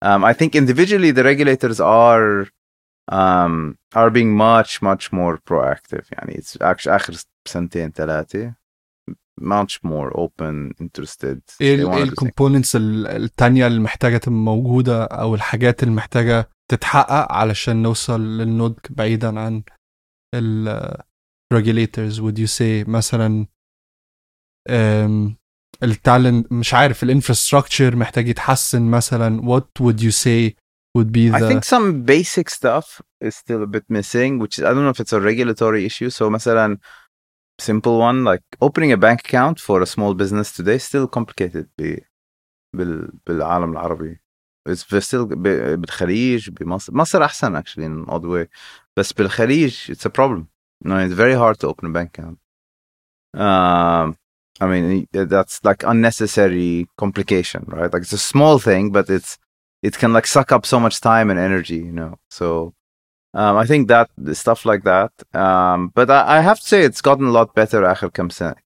[0.02, 2.48] Um, I think individually the regulators are
[3.12, 6.04] um, are being much much more proactive.
[6.12, 7.14] يعني it's actually آخر
[7.48, 8.54] سنتين ثلاثة
[9.40, 11.40] much more open, interested.
[11.60, 12.02] إيه إيه.
[12.02, 19.40] الكومبوننتس التانية اللي محتاجة تبقى موجودة أو الحاجات اللي محتاجة تتحقق علشان نوصل للنضج بعيدا
[19.40, 19.62] عن
[20.34, 20.94] ال
[21.54, 23.46] regulators would you say مثلا
[24.70, 25.34] um,
[25.82, 30.54] التالنت مش عارف الانفراستراكشر محتاج يتحسن مثلا what would you say
[30.98, 34.64] would be the I think some basic stuff is still a bit missing, which is,
[34.64, 36.10] I don't know if it's a regulatory issue.
[36.10, 36.78] So, مثلا,
[37.60, 41.66] simple one like opening a bank account for a small business today is still complicated
[41.78, 41.98] ب-
[42.76, 44.20] بال بالعالم العربي
[44.68, 48.48] it's still ب- بالخليج بمصر مصر احسن actually in odd way
[48.96, 50.46] بس بالخليج it's a problem
[50.84, 52.38] no it's very hard to open a bank account
[53.40, 54.16] um
[54.60, 57.92] I mean, that's like unnecessary complication, right?
[57.92, 59.38] Like it's a small thing, but it's
[59.82, 62.18] it can like suck up so much time and energy, you know.
[62.30, 62.74] So
[63.34, 65.12] um, I think that stuff like that.
[65.34, 67.82] Um, but I, I, have to say it's gotten a lot better.
[67.82, 68.10] Akhir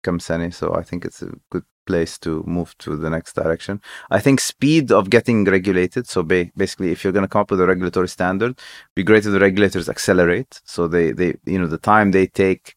[0.04, 3.80] Kamsani, so I think it's a good place to move to the next direction.
[4.10, 6.06] I think speed of getting regulated.
[6.06, 8.60] So ba- basically, if you're going to come up with a regulatory standard,
[8.94, 10.60] be great if the regulators accelerate.
[10.64, 12.76] So they, they, you know, the time they take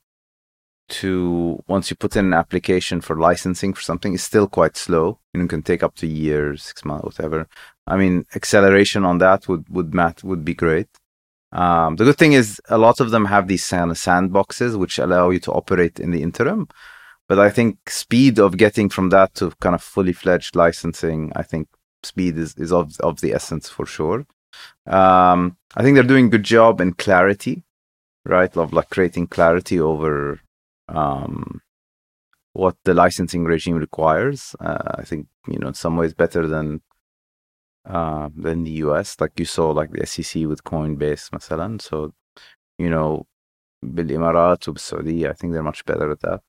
[0.99, 5.19] to once you put in an application for licensing for something is still quite slow.
[5.33, 7.47] You can take up to years, six months, whatever.
[7.87, 10.89] I mean, acceleration on that would would mat would be great.
[11.53, 15.29] Um, the good thing is a lot of them have these of sandboxes which allow
[15.31, 16.67] you to operate in the interim.
[17.27, 21.43] But I think speed of getting from that to kind of fully fledged licensing, I
[21.43, 21.67] think
[22.03, 24.25] speed is, is of, of the essence for sure.
[24.85, 27.63] Um, I think they're doing a good job in clarity,
[28.25, 28.55] right?
[28.57, 30.41] Of like creating clarity over
[30.90, 31.60] um,
[32.52, 34.54] what the licensing regime requires.
[34.60, 36.80] Uh, I think, you know, in some ways better than
[37.86, 39.20] uh, than the US.
[39.20, 41.80] Like you saw, like the SEC with Coinbase, مثلا.
[41.82, 42.12] So,
[42.78, 43.24] you know,
[43.84, 46.40] بالإمارات وبالسعودية, I think they're much better at that.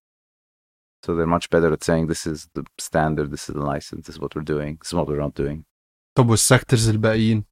[1.06, 4.16] So they're much better at saying this is the standard, this is the license, this
[4.16, 5.64] is what we're doing, this is what we're not doing.
[6.18, 7.46] طب والسيكتورز الباقيين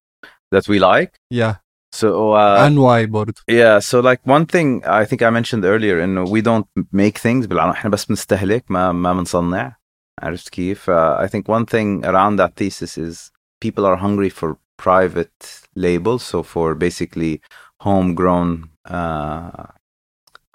[0.52, 1.20] That we like.
[1.30, 1.56] yeah
[1.96, 6.04] So uh, and why برضه Yeah, so like one thing I think I mentioned earlier
[6.04, 9.76] انه we don't make things بالعالم احنا بس بنستهلك ما ما بنصنع
[10.22, 13.32] عرفت كيف؟ Uh, I think one thing around that thesis is
[13.62, 15.40] people are hungry for private
[15.76, 17.42] labels, so for basically
[17.82, 19.68] homegrown uh,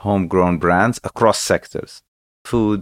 [0.07, 1.93] homegrown brands across sectors,
[2.51, 2.81] food,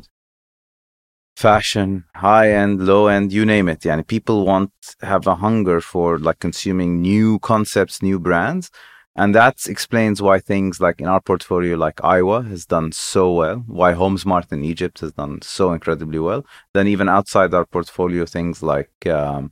[1.35, 3.81] fashion, high end, low end, you name it.
[3.81, 4.71] Yani people want
[5.01, 8.69] have a hunger for like consuming new concepts, new brands.
[9.15, 13.63] And that explains why things like in our portfolio, like Eyewa has done so well,
[13.67, 16.45] why Homzmart in Egypt has done so incredibly well.
[16.73, 19.51] Then even outside our portfolio, things like um,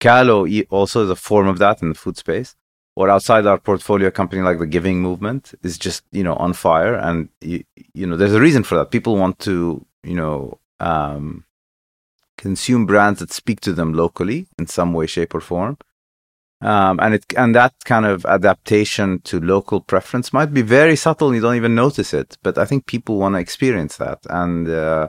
[0.00, 2.54] Calo also is a form of that in the food space.
[2.96, 6.52] Or outside our portfolio, a company like the Giving Movement is just you know on
[6.52, 8.92] fire, and you, you know there's a reason for that.
[8.92, 11.44] People want to you know um,
[12.36, 15.78] consume brands that speak to them locally in some way, shape, or form.
[16.60, 21.28] Um, and it and that kind of adaptation to local preference might be very subtle
[21.28, 22.38] and you don't even notice it.
[22.42, 25.08] But I think people want to experience that, and uh,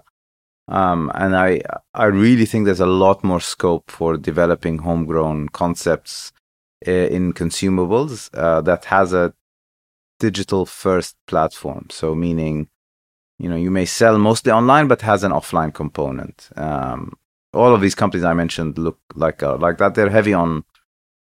[0.67, 1.61] um, and I
[1.93, 6.33] I really think there's a lot more scope for developing homegrown concepts
[6.85, 9.33] uh, in consumables uh, that has a
[10.19, 11.87] digital first platform.
[11.89, 12.67] So meaning,
[13.39, 16.49] you know you may sell mostly online but has an offline component.
[16.55, 17.13] Um,
[17.53, 19.95] all of these companies i mentioned look like uh, like that.
[19.95, 20.63] They're heavy on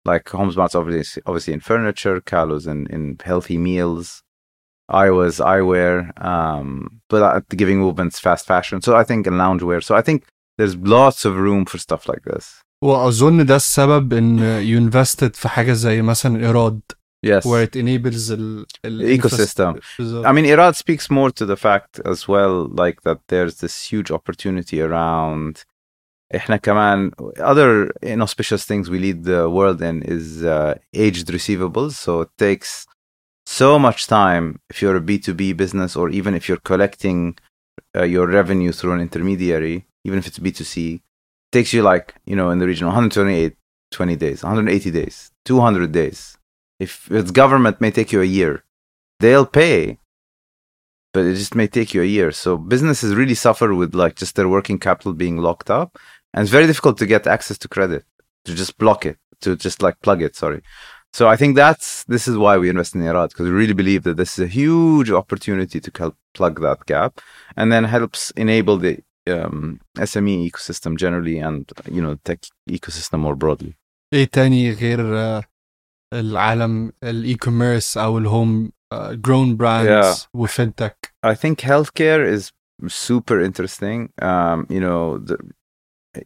[0.04, 4.22] like Homzmart's obviously obviously in furniture Calo's in, in healthy meals
[4.88, 5.94] Eyewa's eyewear
[6.24, 8.80] um, but the giving movements fast fashion.
[8.82, 9.82] So i think in loungewear.
[9.82, 10.24] So i think
[10.58, 12.62] there's lots of room for stuff like this.
[12.84, 16.80] واظن ده السبب ان uh, you invested في حاجه زي مثلا ايراد
[17.22, 17.44] Yes.
[17.44, 19.80] Where it enables the ecosystem.
[20.24, 24.10] I mean, Erad speaks more to the fact as well, like that there's this huge
[24.10, 25.64] opportunity around.
[27.40, 32.86] other inauspicious things we lead the world in is uh, aged receivables so it takes
[33.46, 37.36] so much time if you're a b2b business or even if you're collecting
[37.96, 41.00] uh, your revenue through an intermediary even if it's b2c
[41.50, 43.56] takes you like you know in the region 128
[43.90, 46.38] 20 days 180 days 200 days
[46.80, 48.64] if its government may take you a year,
[49.20, 49.98] they'll pay,
[51.12, 52.32] but it just may take you a year.
[52.32, 55.98] So businesses really suffer with like just their working capital being locked up,
[56.32, 58.04] and it's very difficult to get access to credit
[58.46, 60.34] to just block it to just like plug it.
[60.34, 60.62] Sorry.
[61.12, 64.04] So I think that's this is why we invest in Erad because we really believe
[64.04, 67.20] that this is a huge opportunity to help plug that gap,
[67.56, 73.36] and then helps enable the um, SME ecosystem generally and you know tech ecosystem more
[73.36, 73.76] broadly.
[75.14, 75.42] Uh,
[76.13, 82.51] العالم الاي كوميرس او الهوم جرون براندز وفinTech I think healthcare is
[82.87, 84.11] super interesting.
[84.21, 85.37] Um, you know, the,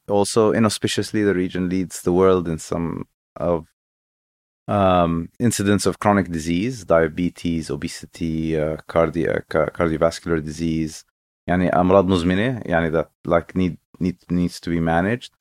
[0.08, 3.66] also inauspiciously, the region leads the world in some of
[4.68, 11.06] um, incidents of chronic disease, diabetes, obesity, uh, cardiac, uh, cardiovascular disease.
[11.50, 15.32] يعني أمراض مزمنة يعني that like need, need needs to be managed,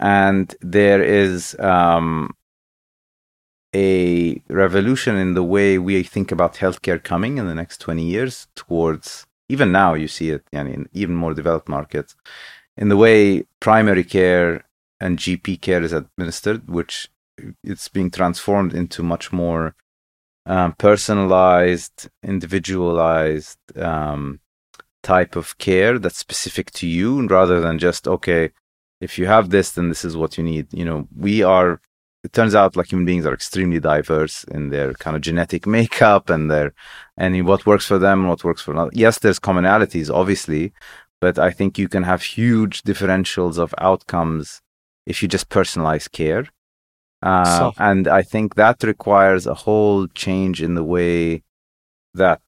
[0.00, 2.30] and there is um,
[3.73, 8.47] a revolution in the way we think about healthcare coming in the next 20 years
[8.55, 12.15] towards even now you see it in even more developed markets
[12.77, 14.65] in the way primary care
[14.99, 17.09] and GP care is administered, which
[17.63, 19.75] it's being transformed into much more
[20.45, 24.39] um, personalized, individualized um,
[25.01, 28.51] type of care that's specific to you rather than just, okay,
[29.01, 30.67] if you have this, then this is what you need.
[30.73, 31.81] You know, we are,
[32.23, 36.29] it turns out like human beings are extremely diverse in their kind of genetic makeup
[36.29, 36.73] and their,
[37.17, 38.95] and what works for them and what works for not.
[38.95, 40.73] Yes, there's commonalities, obviously,
[41.19, 44.61] but I think you can have huge differentials of outcomes
[45.05, 46.47] if you just personalize care.
[47.21, 47.73] Uh, so.
[47.77, 51.43] And I think that requires a whole change in the way
[52.13, 52.41] that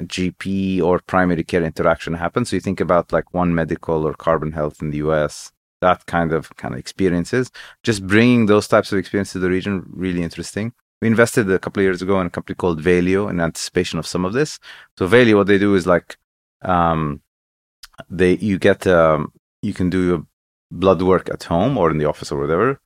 [0.00, 2.50] GP or primary care interaction happens.
[2.50, 5.52] So you think about like One Medical or Carbon Health in the US,
[5.84, 7.50] that kind of kind of experiences.
[7.88, 9.74] Just bringing those types of experiences to the region,
[10.04, 10.66] really interesting.
[11.00, 14.06] We invested a couple of years ago in a company called Valeo in anticipation of
[14.06, 14.58] some of this.
[14.98, 16.16] So Valeo, what they do is like
[16.62, 17.20] um,
[18.08, 19.32] they you get um,
[19.68, 20.26] you can do your
[20.70, 22.80] blood work at home or in the office or whatever,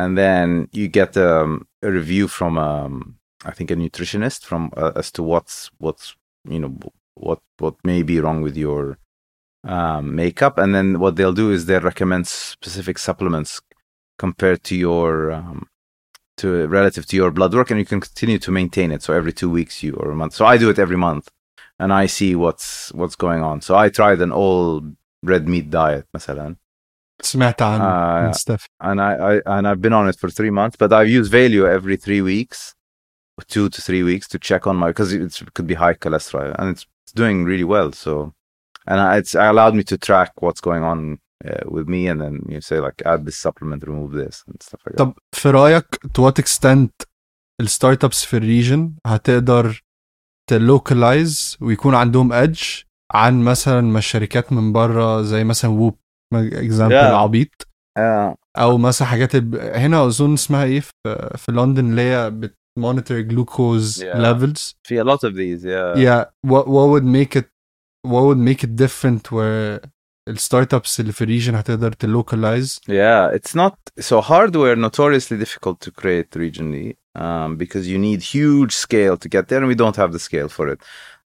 [0.00, 4.92] and then you get um, a review from um, I think a nutritionist from uh,
[4.94, 6.14] as to what's what's
[6.54, 6.72] you know
[7.14, 8.98] what what may be wrong with your
[9.66, 10.58] um, makeup.
[10.58, 13.60] And then what they'll do is they recommend specific supplements
[14.18, 15.68] compared to your um,
[16.38, 19.02] to relative to your blood work, and you can continue to maintain it.
[19.02, 20.34] So every two weeks, you or a month.
[20.34, 21.30] So I do it every month,
[21.78, 23.60] and I see what's what's going on.
[23.60, 24.82] So I tried an all
[25.22, 26.56] red meat diet, مثلا.
[27.80, 28.68] uh, and stuff.
[28.80, 31.66] And I, I and I've been on it for three months, but I use Valeo
[31.66, 32.74] every three weeks,
[33.48, 36.70] two to three weeks to check on my because it could be high cholesterol, and
[36.70, 37.92] it's doing really well.
[37.92, 38.34] So
[38.88, 42.60] and it's allowed me to track what's going on uh, with me, and then you
[42.60, 44.98] say like add this supplement, remove this, and stuff like that.
[44.98, 45.84] طب في رأيك
[46.18, 47.06] to what extent
[47.60, 49.82] الستارت ابس في الريجن هتقدر
[50.50, 52.62] تلوكلايز ويكون عندهم ايدج
[53.12, 55.98] عن مثلا ما الشركات من بره زي مثلا ووب
[56.34, 57.14] اكزامبل yeah.
[57.14, 57.68] عبيط
[57.98, 58.34] yeah.
[58.58, 64.76] أو مثلا حاجات هنا اظن اسمها إيه في, في لندن اللي هي بتمونيتور جلوكوز ليفلز
[64.82, 67.55] في a lot of these yeah yeah what, what would make it
[68.05, 69.81] what would make it different where
[70.27, 75.91] الستارت ابس اللي في الريجن هتقدر تلوكلايز yeah it's not so hardware notoriously difficult to
[75.91, 80.11] create regionally um, because you need huge scale to get there and we don't have
[80.11, 80.79] the scale for it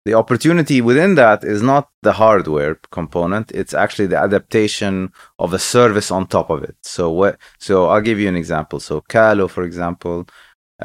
[0.07, 4.95] the opportunity within that is not the hardware component it's actually the adaptation
[5.39, 8.79] of a service on top of it so what so i'll give you an example
[8.81, 10.19] so Calo for example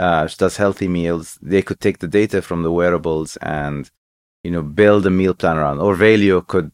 [0.03, 3.89] uh, does healthy meals they could take the data from the wearables and
[4.44, 6.72] you know build a meal plan around or Valeo could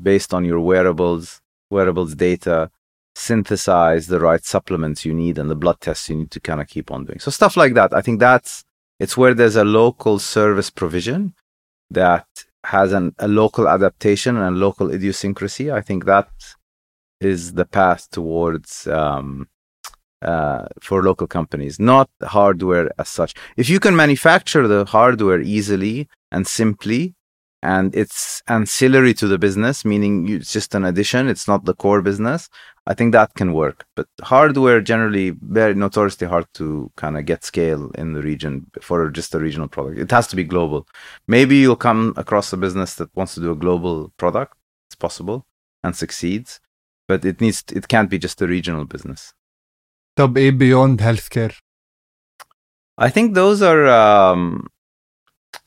[0.00, 1.40] based on your wearables
[1.70, 2.70] wearables data
[3.14, 6.68] synthesize the right supplements you need and the blood tests you need to kind of
[6.68, 8.64] keep on doing so stuff like that i think that's
[8.98, 11.34] it's where there's a local service provision
[11.90, 12.26] that
[12.64, 15.72] has an, a local adaptation and local idiosyncrasy.
[15.72, 16.28] I think that
[17.20, 19.48] is the path towards um,
[20.22, 23.34] uh, for local companies, not hardware as such.
[23.56, 27.14] If you can manufacture the hardware easily and simply,
[27.62, 32.00] and it's ancillary to the business, meaning it's just an addition, it's not the core
[32.00, 32.48] business,
[32.86, 33.84] I think that can work.
[33.94, 39.10] But hardware generally very notoriously hard to kind of get scale in the region for
[39.10, 39.98] just a regional product.
[39.98, 40.88] It has to be global.
[41.28, 44.54] Maybe you'll come across a business that wants to do a global product.
[44.88, 45.46] It's possible
[45.84, 46.60] and succeeds,
[47.06, 49.34] but it needs it can't be just a regional business.
[50.16, 51.54] Top A beyond healthcare?
[52.98, 54.66] I think those are um,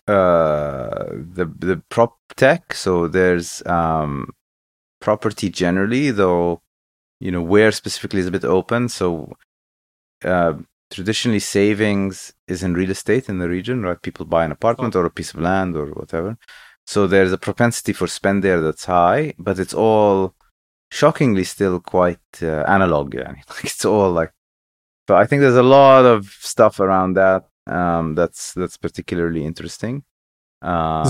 [0.07, 2.73] uh, the the prop tech.
[2.73, 4.33] So there's um,
[4.99, 6.61] property generally, though
[7.19, 8.89] you know where specifically is a bit open.
[8.89, 9.33] So
[10.23, 10.53] uh,
[10.91, 14.01] traditionally, savings is in real estate in the region, right?
[14.01, 16.37] People buy an apartment or a piece of land or whatever.
[16.85, 20.35] So there's a propensity for spend there that's high, but it's all
[20.91, 23.13] shockingly still quite uh, analog.
[23.13, 24.33] Yeah, it's all like.
[25.05, 30.03] But I think there's a lot of stuff around that um, that's that's particularly interesting.
[30.61, 31.03] Uh,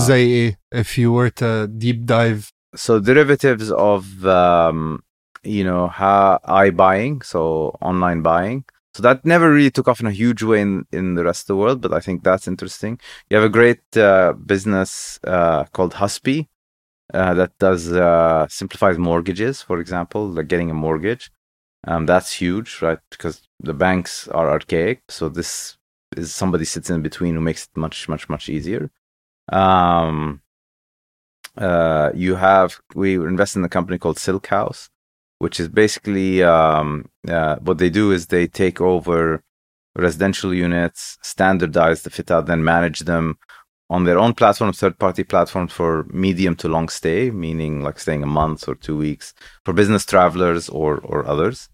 [0.72, 5.02] if you were to deep dive, so derivatives of um,
[5.42, 8.64] you know how i buying, so online buying.
[8.94, 11.46] So that never really took off in a huge way in, in the rest of
[11.48, 13.00] the world, but I think that's interesting.
[13.28, 16.46] You have a great uh, business uh, called Huspy
[17.12, 21.32] uh, that does uh, simplifies mortgages, for example, like getting a mortgage.
[21.86, 22.98] Um, that's huge, right?
[23.10, 25.76] Because the banks are archaic, so this is
[26.22, 28.90] somebody sits in between who makes it much much much easier
[29.52, 30.40] um
[31.56, 34.88] uh you have we invest in a company called Silkhaus
[35.38, 39.42] which is basically um uh, what they do is they take over
[39.96, 43.36] residential units standardize the fit out then manage them
[43.90, 48.22] on their own platform, third party platform for medium to long stay, meaning like staying
[48.22, 49.34] a month or two weeks
[49.64, 51.68] for business travelers or, or others.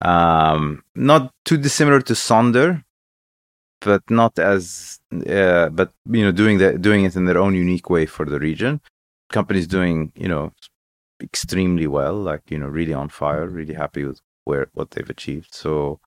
[0.00, 2.83] Um, not too dissimilar to Sonder,
[3.84, 7.88] but not as, uh, but you know, doing that, doing it in their own unique
[7.90, 8.80] way for the region.
[9.30, 10.52] Companies doing, you know,
[11.22, 15.54] extremely well, like you know, really on fire, really happy with where what they've achieved.
[15.54, 16.00] So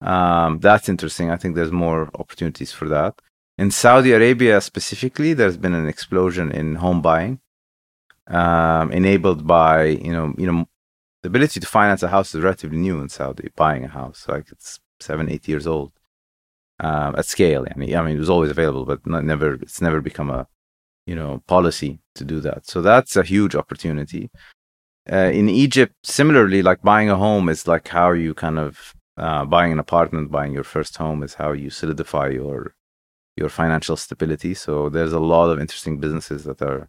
[0.00, 1.30] um, that's interesting.
[1.30, 3.20] I think there's more opportunities for that.
[3.58, 7.40] In Saudi Arabia specifically, there's been an explosion in home buying,
[8.28, 10.66] um, enabled by you know you know
[11.22, 13.50] the ability to finance a house is relatively new in Saudi.
[13.54, 15.92] Buying a house, like it's seven eight years old
[16.80, 17.66] um, at scale.
[17.70, 20.46] I mean, I mean, it was always available, but not, never it's never become a
[21.06, 22.66] you know policy to do that.
[22.66, 24.30] So that's a huge opportunity.
[25.10, 29.44] Uh, in Egypt, similarly, like buying a home is like how you kind of uh,
[29.44, 32.74] buying an apartment, buying your first home is how you solidify your
[33.36, 34.54] your financial stability.
[34.54, 36.88] So there's a lot of interesting businesses that are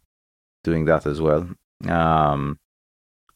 [0.64, 1.48] doing that as well.
[1.88, 2.60] Um,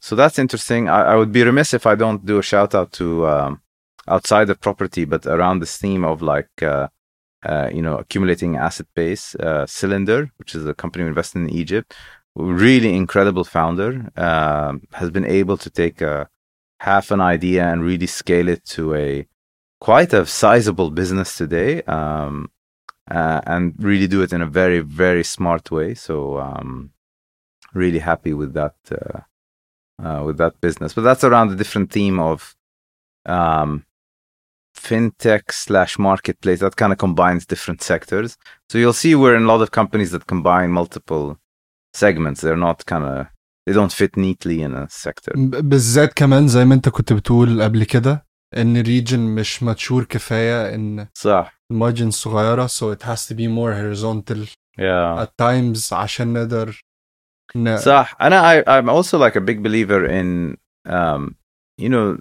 [0.02, 0.90] so that's interesting.
[0.90, 3.62] I, I, would be remiss if I don't do a shout out to um,
[4.08, 6.88] outside of property, but around this theme of like uh,
[7.44, 9.36] uh, you know accumulating asset base.
[9.36, 11.94] Uh, Sylndr, which is a company we invested in Egypt,
[12.36, 16.30] really incredible founder, um, has been able to take a
[16.80, 19.26] half an idea and really scale it to a
[19.80, 22.50] quite a sizable business today um,
[23.10, 26.92] uh, and really do it in a very very smart way so um,
[27.74, 29.20] really happy with that uh,
[30.02, 32.56] uh, with that business but that's around a different theme of
[33.26, 33.86] um,
[34.87, 38.31] fintech slash marketplace that kind of combines different sectors
[38.71, 41.27] so you'll see we're in a lot of companies that combine multiple
[41.95, 43.27] segments they're not kind of
[43.67, 47.85] they don't fit neatly in a sector بالذات كمان زي ما انت كنت بتقول قبل
[47.85, 53.47] كده ان الريجن مش ماتشور كفايه ان صح المارجن صغيره so it has to be
[53.49, 54.47] more horizontal
[54.81, 56.81] yeah at times عشان نقدر
[57.57, 57.77] ن...
[57.79, 60.57] صح انا I, I'm also like a big believer in
[60.89, 61.35] um,
[61.83, 62.19] you know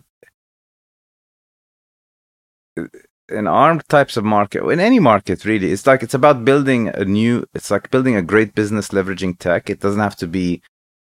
[3.28, 7.04] in our types of market in any market really it's like it's about building a
[7.04, 9.70] new it's like building a great business leveraging tech.
[9.70, 10.62] It doesn't have to be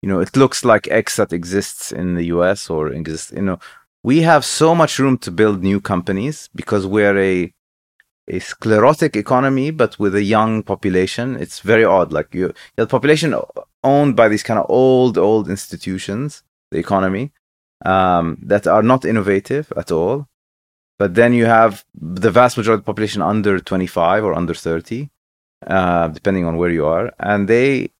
[0.02, 3.58] you know it looks like x that exists in the us or exists you know.
[4.04, 7.52] We have so much room to build new companies because we're a
[8.28, 11.36] a sclerotic economy but with a young population.
[11.36, 13.34] It's very odd like you the population
[13.82, 17.32] owned by these kind of old old institutions the economy
[17.84, 20.26] um, that are not innovative at all
[20.99, 25.11] but then you have the vast majority of the population under 25 or under 30
[25.66, 27.12] uh, depending on where you are.
[27.18, 27.90] And they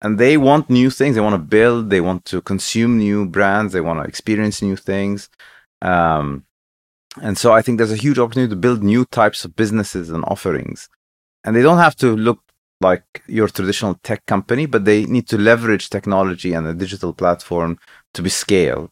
[0.00, 1.14] and they want new things.
[1.14, 1.90] They want to build.
[1.90, 3.72] They want to consume new brands.
[3.72, 5.28] They want to experience new things.
[5.80, 6.44] Um,
[7.20, 10.24] and so i think there's a huge opportunity to build new types of businesses and
[10.26, 10.88] offerings.
[11.44, 12.40] And they don't have to look
[12.80, 17.78] like your traditional tech company but they need to leverage technology and a digital platform
[18.14, 18.90] to be scaled.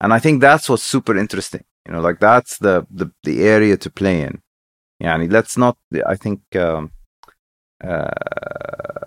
[0.00, 3.77] And i think that's what's super interesting you know like that's the the, the area
[3.77, 4.41] to play in
[4.99, 6.91] yeah I mean, let's not i think um,
[7.83, 8.09] uh,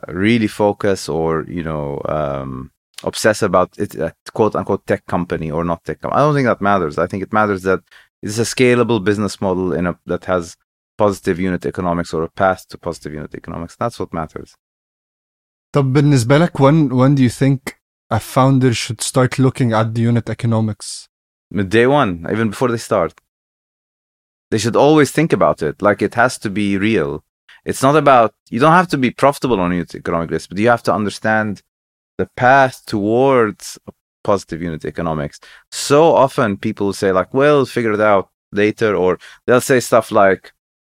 [0.09, 2.71] really focus or you know um,
[3.03, 6.21] obsess about it uh, quote unquote tech company or not tech company.
[6.21, 6.99] I don't think that matters.
[6.99, 7.81] I think it matters that
[8.23, 10.57] it's a scalable business model in a that has
[10.99, 13.77] positive unit economics or a path to positive unit economics.
[13.77, 14.55] That's what matters.
[15.73, 17.77] طب بالنسبة لك when when do you think
[18.11, 21.09] a founder should start looking at the unit economics?
[21.52, 23.14] Day one, even before they start.
[24.52, 25.82] They should always think about it.
[25.82, 27.24] Like it has to be real.
[27.66, 30.70] It's not about you don't have to be profitable on unit economic risk, but you
[30.70, 31.62] have to understand
[32.18, 33.80] the path towards
[34.24, 35.40] positive unit economics.
[35.72, 40.54] So often people say like, "Well, figure it out later," or they'll say stuff like,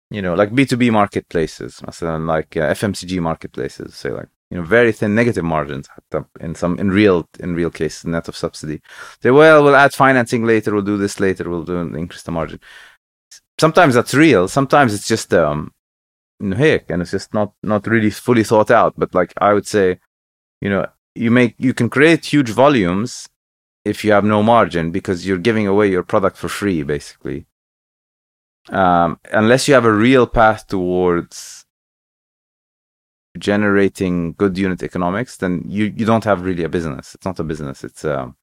[0.10, 4.64] you know, like B two B marketplaces, like uh, FMCG marketplaces, say like you know
[4.64, 5.88] very thin negative margins
[6.42, 8.82] in some in real in real cases net of subsidy.
[9.24, 12.60] Say, well, we'll add financing later, we'll do this later, we'll do increase the margin.
[13.58, 14.50] Sometimes that's real.
[14.50, 15.72] Sometimes it's just um,
[16.42, 18.94] heck, and it's just not not really fully thought out.
[18.98, 20.00] But like I would say,
[20.60, 23.30] you know, you make you can create huge volumes
[23.86, 27.46] if you have no margin because you're giving away your product for free, basically.
[28.70, 31.61] Um, unless you have a real path towards
[33.39, 37.15] generating good unit economics, then you, you don't have really a business.
[37.15, 37.85] It's not a business.
[37.85, 38.35] It's a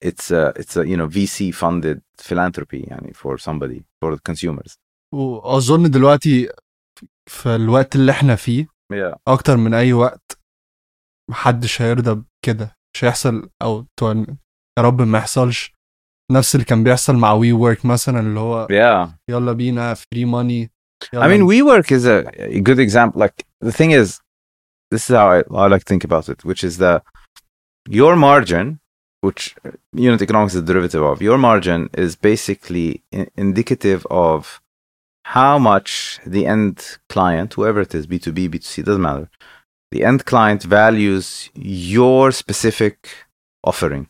[0.00, 4.78] it's a it's a you know VC funded philanthropy يعني for somebody for the consumers.
[5.14, 6.48] واظن دلوقتي
[7.26, 9.16] في الوقت اللي احنا فيه yeah.
[9.28, 10.38] اكتر من اي وقت
[11.30, 13.86] محدش هيرضى بكده مش هيحصل او
[14.78, 15.72] يا رب ما يحصلش
[16.32, 19.10] نفس اللي كان بيحصل مع وي ورك مثلا اللي هو yeah.
[19.30, 20.69] يلا بينا فري ماني
[21.13, 23.19] I mean, WeWork is a, a good example.
[23.19, 24.19] Like the thing is,
[24.91, 27.03] this is how I, I like to think about it, which is that
[27.87, 28.79] your margin,
[29.21, 34.61] which uh, unit economics is a derivative of, your margin is basically i- indicative of
[35.25, 39.29] how much the end client, whoever it is, B2B, B2C, doesn't matter,
[39.91, 43.09] the end client values your specific
[43.63, 44.09] offering.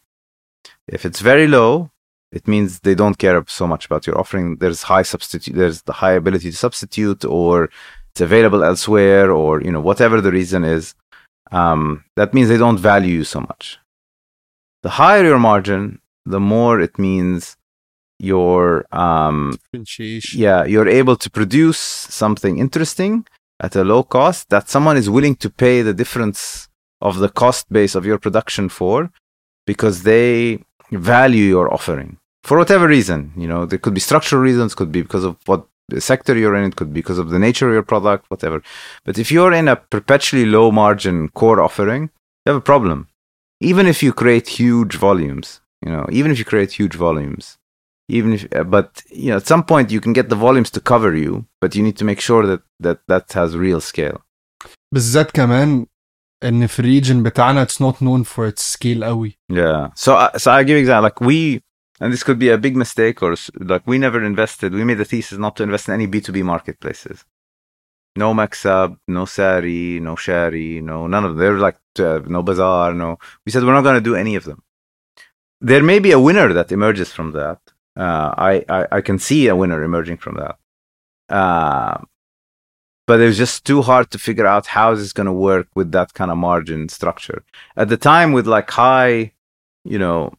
[0.87, 1.91] If it's very low,
[2.31, 4.57] it means they don't care so much about your offering.
[4.57, 7.69] There's high substitute, there's the high ability to substitute, or
[8.11, 10.95] it's available elsewhere, or you know whatever the reason is.
[11.51, 13.77] Um, that means they don't value you so much.
[14.83, 17.57] The higher your margin, the more it means
[18.21, 19.57] your um,
[20.35, 23.25] yeah you're able to produce something interesting
[23.59, 26.69] at a low cost that someone is willing to pay the difference
[27.01, 29.09] of the cost base of your production for
[29.65, 32.17] because they value your offering
[32.48, 35.66] for whatever reason you know there could be structural reasons could be because of what
[35.88, 38.58] the sector you're in it could be because of the nature of your product whatever
[39.06, 42.02] but if you're in a perpetually low margin core offering
[42.44, 42.98] you have a problem
[43.60, 47.44] even if you create huge volumes you know even if you create huge volumes
[48.08, 50.80] even if uh, but you know at some point you can get the volumes to
[50.92, 54.18] cover you but you need to make sure that that that has real scale
[54.94, 55.86] بالذات كمان
[56.44, 60.50] ان في الريجن بتاعنا it's not known for its scale قوي yeah so I- so
[60.50, 61.60] i give example like we
[62.01, 65.05] and this could be a big mistake or like we never invested we made the
[65.05, 67.23] thesis not to invest in any b2b marketplaces
[68.15, 71.39] no MaxAB, no Sary, no Shari, no none of them.
[71.39, 73.17] They're like uh, no Bazaar, no.
[73.45, 74.63] We said we're not going to do any of them.
[75.61, 77.59] There may be a winner that emerges from that.
[77.95, 80.57] Uh, I, I I can see a winner emerging from that.
[81.33, 82.03] Uh,
[83.07, 85.33] but it was just too hard to figure out how is this is going to
[85.33, 87.43] work with that kind of margin structure.
[87.75, 89.33] At the time, with like high,
[89.83, 90.33] you know,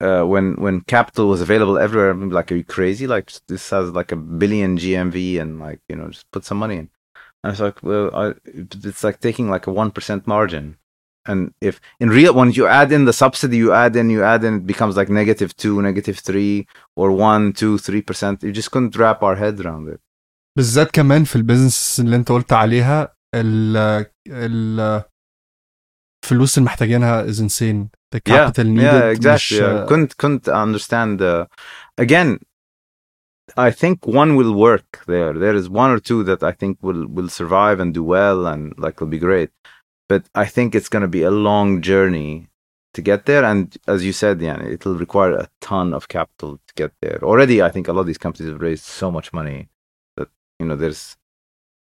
[0.00, 3.06] uh, when when capital was available everywhere, I'm like, are you crazy?
[3.06, 6.76] Like this has like a billion GMV, and like you know, just put some money
[6.76, 6.90] in.
[7.42, 10.76] And I was like, well, I, it's like taking like a one percent margin.
[11.28, 14.44] And if in real, when you add in the subsidy, you add in, you add
[14.44, 18.42] in, it becomes like negative two, negative three, or one, two, three percent.
[18.42, 20.00] You just couldn't wrap our head around it.
[20.56, 23.76] بالذات كمان في البيزنس اللي انت قلت عليها ال
[24.28, 25.02] ال
[26.30, 29.34] الفلوس اللي محتاجينها is insane the capital needed yeah, exactly.
[29.34, 29.86] مش yeah.
[29.86, 31.22] Couldn't couldn't understand.
[31.22, 31.46] Uh,
[31.98, 32.38] again,
[33.56, 35.32] I think one will work there.
[35.32, 38.62] There is one or two that I think will will survive and do well and
[38.78, 39.50] like will be great.
[40.08, 42.48] But I think it's going to be a long journey
[42.94, 43.44] to get there.
[43.44, 47.18] And as you said, yeah, it'll require a ton of capital to get there.
[47.22, 49.68] Already, I think a lot of these companies have raised so much money
[50.16, 50.28] that
[50.58, 51.16] you know there's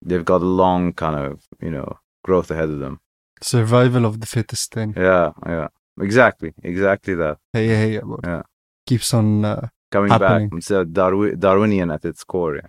[0.04, 1.88] they've got a long kind of you know
[2.24, 3.00] growth ahead of them.
[3.42, 5.68] survival of the fittest تاني Yeah, yeah,
[6.00, 7.36] exactly, exactly that.
[7.56, 8.22] هي هي برضه.
[8.28, 8.42] Yeah.
[8.90, 10.48] keeps on uh, coming happening.
[10.48, 10.58] back.
[10.58, 12.56] It's a Darwi- Darwinian at its core.
[12.56, 12.68] Yeah.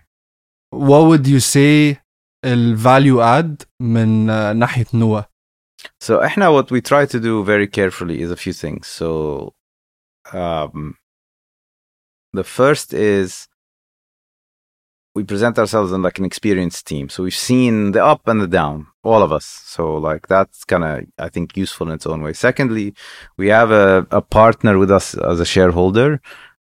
[0.72, 2.00] what would you say
[2.46, 5.22] ال value add من uh, ناحية نوا
[6.04, 8.88] So احنا what we try to do very carefully is a few things.
[8.88, 9.54] So
[10.34, 10.96] um,
[12.34, 13.48] the first is
[15.16, 17.10] we present ourselves as like an experienced team.
[17.10, 19.45] So we've seen the up and the down, all of us.
[19.45, 22.33] So like that's kind of I think useful in its own way.
[22.33, 22.95] Secondly,
[23.37, 26.21] we have a, a partner with us as a shareholder.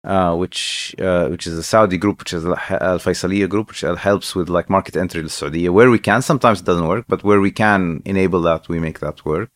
[0.05, 4.35] Uh, which uh, which is a Saudi group, which is Al Faisaliya group, which helps
[4.35, 5.67] with like market entry to Saudi.
[5.71, 9.01] Where we can, sometimes it doesn't work, but where we can enable that, we make
[9.01, 9.49] that work.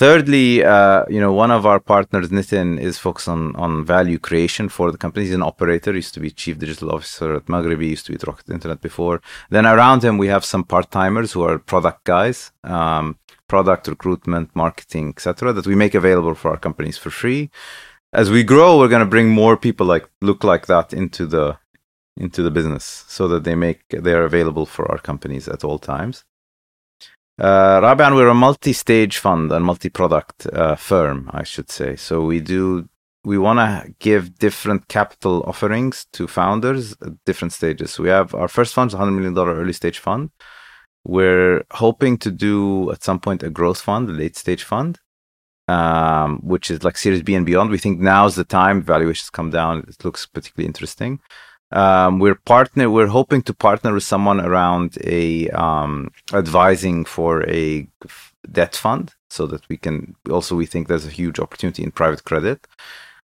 [0.00, 4.70] Thirdly, uh, you know, one of our partners, Nitin, is focused on on value creation
[4.70, 5.26] for the company.
[5.26, 5.92] He's an operator.
[5.94, 7.90] Used to be chief digital officer at Maghribi.
[7.90, 9.20] Used to be at Rocket Internet before.
[9.50, 14.56] Then around him, we have some part timers who are product guys, um, product recruitment,
[14.56, 15.52] marketing, etc.
[15.52, 17.50] That we make available for our companies for free.
[18.10, 21.58] As we grow, we're going to bring more people like look like that into the
[22.16, 26.24] into the business so that they make they're available for our companies at all times.
[27.40, 31.96] Uh, Rabian, we're a multi-stage fund and multi-product uh, firm, I should say.
[31.96, 32.86] So we do
[33.24, 37.98] we want to give different capital offerings to founders at different stages.
[37.98, 40.30] We have our first fund, is a hundred million dollar early stage fund.
[41.04, 44.98] We're hoping to do at some point a growth fund, a late stage fund,
[45.66, 47.70] um, which is like Series B and beyond.
[47.70, 48.82] We think now's the time.
[48.82, 49.84] Valuations come down.
[49.88, 51.20] It looks particularly interesting.
[51.72, 52.90] Um, we're partner.
[52.90, 57.86] We're hoping to partner with someone around a um, advising for a
[58.50, 60.16] debt fund, so that we can.
[60.28, 62.66] Also, we think there's a huge opportunity in private credit.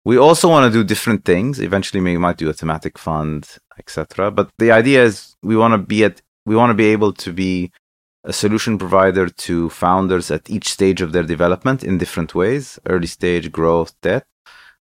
[0.03, 1.59] We also want to do different things.
[1.59, 4.31] Eventually, we might do a thematic fund, etc.
[4.31, 6.21] But the idea is we want to be at.
[6.45, 7.71] We want to be able to be
[8.23, 13.07] a solution provider to founders at each stage of their development in different ways: early
[13.07, 14.25] stage, growth, debt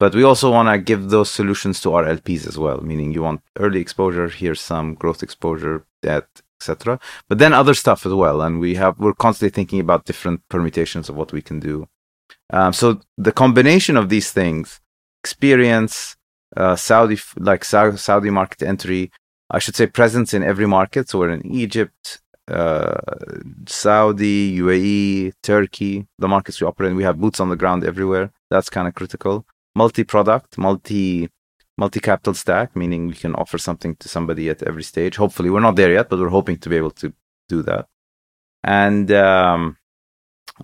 [0.02, 2.80] but we also want to give those solutions to our LPs as well.
[2.82, 7.00] Meaning, you want early exposure, here's some growth exposure, etc.
[7.30, 11.08] But then other stuff as well, and we have we're constantly thinking about different permutations
[11.08, 11.88] of what we can do.
[12.50, 14.82] Um, so the combination of these things,
[15.24, 16.16] experience,
[16.58, 19.12] uh, Saudi like Saudi market entry,
[19.52, 21.10] I should say presence in every market.
[21.10, 22.98] So we're in Egypt, uh,
[23.68, 26.98] Saudi, UAE, Turkey, the markets we operate in.
[26.98, 28.32] We have boots on the ground everywhere.
[28.50, 31.29] That's kind of critical Multi-product, multi
[31.79, 35.17] multi-capital stack, meaning we can offer something to somebody at every stage.
[35.17, 37.13] Hopefully, we're not there yet, but we're hoping to be able to
[37.49, 37.87] do that.
[38.65, 39.77] And um,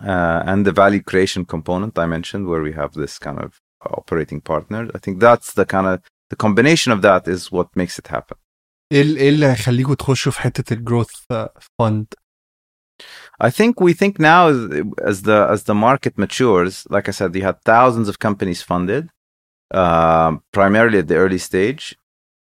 [0.01, 4.41] uh, and the value creation component I mentioned, where we have this kind of operating
[4.41, 4.89] partner.
[4.95, 8.37] I think that's the kind of the combination of that is what makes it happen.
[8.93, 11.11] ايه اللي هيخليكم تخشوا في حته الجروث
[11.79, 12.15] فند
[13.40, 14.48] I think we think now
[15.04, 19.10] as, the as the market matures, like I said, you had thousands of companies funded,
[19.72, 21.98] uh, primarily at the early stage.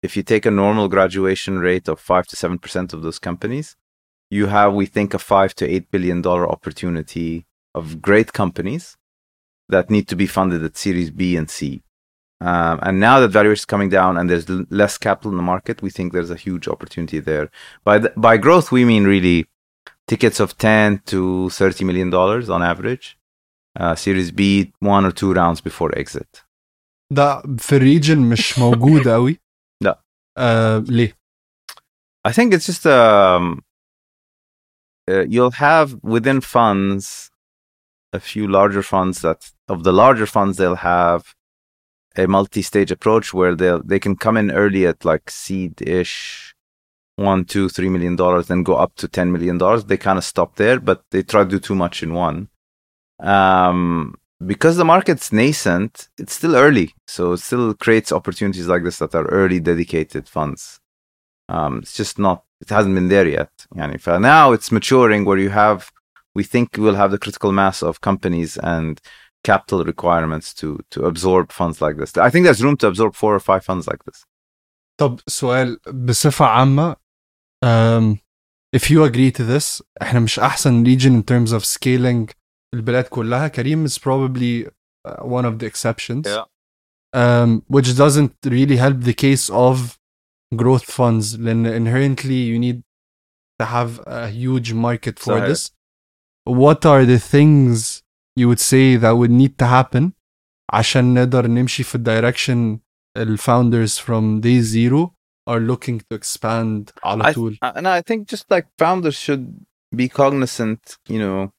[0.02, 3.76] If you take a normal graduation rate of five to seven percent of those companies,
[4.30, 8.96] you have, we think, a five to eight billion dollar opportunity of great companies
[9.68, 11.82] that need to be funded at Series B and C.
[12.40, 15.82] Um, and now that valuation is coming down and there's less capital in the market,
[15.82, 17.50] we think there's a huge opportunity there.
[17.82, 19.48] By by growth, we mean really
[20.07, 23.17] tickets of 10 to 30 million dollars on average.
[23.79, 26.43] Uh, series B one or two rounds before exit.
[27.13, 29.39] ده في الريجن مش موجود قوي
[29.83, 30.01] لا.
[30.37, 31.17] آه ليه؟
[32.27, 33.63] I think it's just um,
[35.11, 37.29] uh, you'll have within funds
[38.13, 41.33] a few larger funds that of the larger funds they'll have
[42.15, 46.55] a multi-stage approach where they they can come in early at like seed-ish
[47.17, 50.23] one two three million dollars then go up to ten million dollars they kind of
[50.23, 52.47] stop there but they try to do too much in one
[53.19, 54.15] um,
[54.45, 59.13] because the market's nascent it's still early so it still creates opportunities like this that
[59.13, 60.79] are early dedicated funds
[61.49, 65.37] um, it's just not it hasn't been there yet yani, for now it's maturing where
[65.37, 65.91] you have
[66.35, 68.99] we think we'll have the critical mass of companies and
[69.43, 72.17] capital requirements to to absorb funds like this.
[72.17, 74.25] I think there's room to absorb four or five funds like this.
[74.97, 76.95] طب سؤال بصفة عامة
[77.65, 78.19] um,
[78.75, 82.33] if you agree to this احنا مش احسن region in terms of scaling
[82.73, 84.67] البلاد كلها كريم is probably
[85.07, 86.45] uh, one of the exceptions Yeah.
[87.15, 89.97] um, which doesn't really help the case of
[90.55, 92.81] growth funds لأن inherently you need
[93.61, 95.47] to have a huge market for صحيح.
[95.47, 95.71] this
[96.45, 98.03] what are the things
[98.39, 100.11] you would say that would need to happen
[100.73, 102.79] عشان نقدر نمشي في الدايركشن
[103.17, 105.13] الفاوندرز from day zero
[105.47, 109.65] are looking to expand على I- طول Uh, and I think just like founders should
[109.95, 111.51] be cognizant, you know,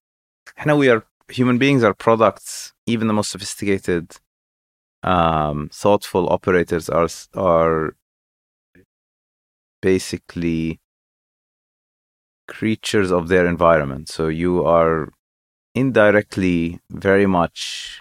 [0.59, 2.73] I know we are human beings are products.
[2.87, 4.05] Even the most sophisticated,
[5.03, 7.09] um, thoughtful operators are
[7.53, 7.97] are
[9.83, 10.81] basically
[12.49, 14.09] creatures of their environment.
[14.09, 15.13] So you are
[15.75, 18.01] indirectly very much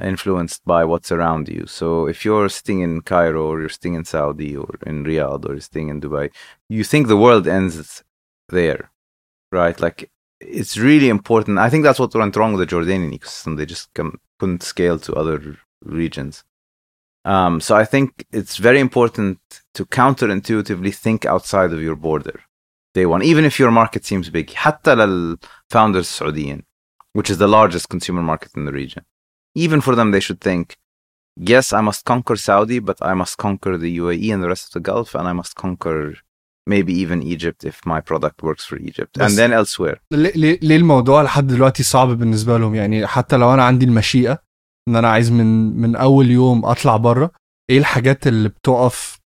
[0.00, 1.66] influenced by what's around you.
[1.66, 5.52] So if you're sitting in Cairo or you're sitting in Saudi or in Riyadh or
[5.52, 6.30] you're sitting in Dubai,
[6.68, 8.04] you think the world ends
[8.48, 8.90] there,
[9.50, 9.78] right?
[9.80, 11.58] Like it's really important.
[11.58, 13.56] I think that's what went wrong with the Jordanian ecosystem.
[13.56, 16.44] They just come, couldn't scale to other regions.
[17.24, 19.38] Um, so I think it's very important
[19.74, 22.40] to counterintuitively think outside of your border.
[22.94, 26.62] Day one, even if your market seems big, حتى للfounders السعوديين,
[27.12, 29.04] which is the largest consumer market in the region.
[29.64, 30.66] Even for them, they should think,
[31.52, 34.72] yes, I must conquer Saudi, but I must conquer the UAE and the rest of
[34.76, 35.98] the Gulf, and I must conquer
[36.74, 39.96] maybe even Egypt if my product works for Egypt, بس- and then elsewhere.
[40.12, 44.38] ليه ليه- ليه الموضوع لحد دلوقتي صعب بالنسبه لهم يعني حتى لو انا عندي المشيئه
[44.88, 47.30] ان انا عايز من من اول يوم اطلع بره
[47.70, 49.18] ايه الحاجات اللي بتقف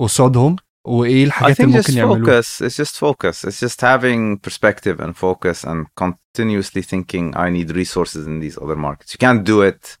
[0.00, 2.60] قصادهم وايه I الحاجات think اللي just ممكن يعملوها focus.
[2.62, 3.44] It's just focus.
[3.44, 8.76] It's just having perspective and focus and continuously thinking I need resources in these other
[8.76, 9.12] markets.
[9.14, 9.98] You can't do it.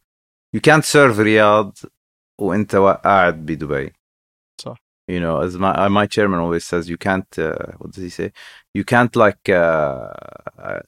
[0.52, 1.84] You can't serve Riyadh
[2.40, 3.92] وانت قاعد بدبي.
[4.60, 4.76] صح.
[5.08, 7.32] You know, as my uh, my chairman always says, you can't.
[7.38, 8.30] Uh, what does he say?
[8.74, 9.48] You can't like.
[9.48, 10.12] Uh,
[10.66, 10.80] uh,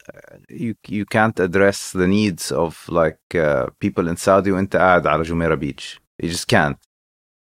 [0.49, 5.25] you you can't address the needs of like uh, people in Saudi وانت قاعد على
[5.25, 6.01] Jumeirah Beach.
[6.23, 6.77] You just can't.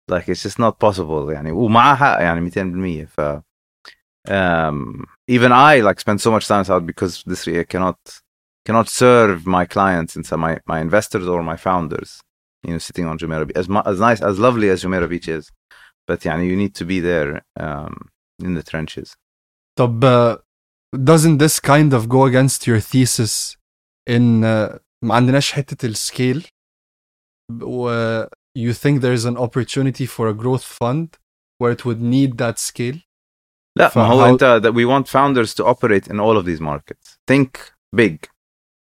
[0.09, 3.21] like it's just not possible يعني ومعاه حق يعني 200% ف
[4.27, 7.97] um, even I like spend so much time out because this I cannot
[8.65, 12.21] cannot serve my clients and so my, my investors or my founders
[12.63, 15.27] you know sitting on Jumeirah Beach as mu- as nice as lovely as Jumeirah Beach
[15.27, 15.51] is
[16.07, 18.09] but يعني you need to be there um,
[18.43, 19.15] in the trenches
[19.79, 20.37] طب uh,
[21.03, 23.57] doesn't this kind of go against your thesis
[24.07, 26.47] in uh, ما عندناش حته السكيل
[27.61, 27.89] و
[28.57, 31.07] you think there's an opportunity for a growth fund
[31.59, 32.97] where it would need that scale
[33.77, 36.61] لا ما هو فهو- انت that we want founders to operate in all of these
[36.61, 37.49] markets think
[37.95, 38.15] big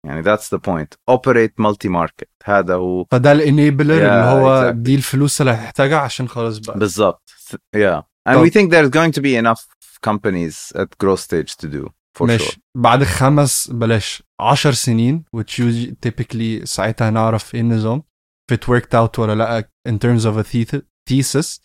[0.06, 4.76] يعني that's the point operate multi market هذا هو فده الانيبلر Yeah, اللي هو exactly.
[4.76, 7.30] دي الفلوس اللي هتحتاجها عشان خلاص بقى بالضبط
[7.78, 9.62] yeah and طب- we think there's going to be enough
[10.10, 11.90] companies at growth stage to do
[12.20, 18.04] for ماشي sure بعد خمس بلاش 10 سنين which usually typically ساعتها هنعرف ايه النظام
[18.52, 21.60] if it worked out ولا لا in terms of a theth- thesis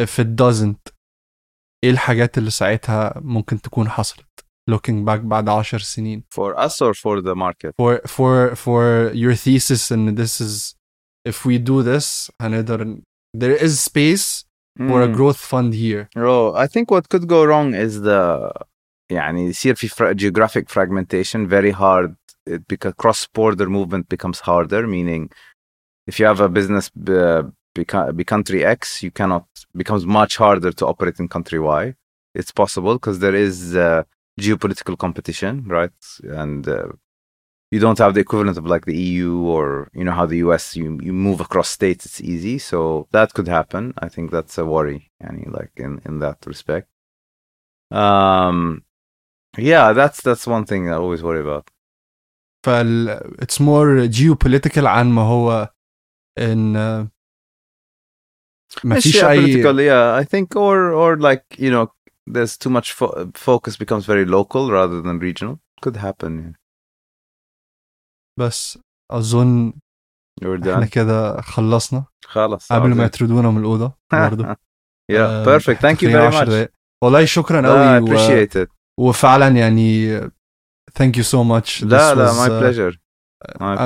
[0.00, 0.92] if it doesn't
[1.84, 4.26] ايه الحاجات اللي ساعتها ممكن تكون حصلت
[4.70, 9.34] looking back بعد 10 سنين for us or for the market for for for your
[9.34, 10.74] thesis and this is
[11.28, 13.02] if we do this هنقدر ن-
[13.36, 14.44] there is space
[14.90, 15.16] for a Mm.
[15.16, 18.52] growth fund here Bro, I think what could go wrong is the
[19.12, 22.14] يعني يصير في fra- geographic fragmentation very hard
[22.50, 25.28] it because cross border movement becomes harder meaning
[26.10, 27.12] if you have a business be,
[27.74, 27.84] be,
[28.14, 31.94] be country X you cannot becomes much harder to operate in country Y
[32.34, 34.02] it's possible because there is uh,
[34.40, 36.88] geopolitical competition right and uh,
[37.70, 40.76] you don't have the equivalent of like the EU or you know how the US
[40.76, 44.64] you you move across states it's easy so that could happen I think that's a
[44.64, 46.88] worry yani like in in that respect
[47.90, 48.84] um
[49.70, 51.70] yeah that's that's one thing I always worry about
[52.64, 53.08] فال
[53.42, 55.68] it's more geopolitical عن ما هو
[56.38, 56.72] ان
[58.84, 61.86] ما It's فيش اي geopolitical yeah I think or or like you know
[62.34, 66.56] there's too much fo- focus becomes very local rather than regional could happen yeah.
[68.38, 68.78] بس
[69.10, 69.72] اظن
[70.44, 73.04] you're احنا done كده خلصنا خلاص قبل ما عظيم.
[73.04, 74.44] يطردونا من الاوضه برضه
[75.12, 76.70] yeah آه، perfect thank you تقريباً very 10 much دقايق.
[77.04, 78.06] والله شكرا I قوي و...
[78.18, 78.68] appreciate it
[79.00, 80.20] وفعلا يعني
[80.98, 82.96] thank you so much لا This لا was, my uh, pleasure
[83.60, 83.76] my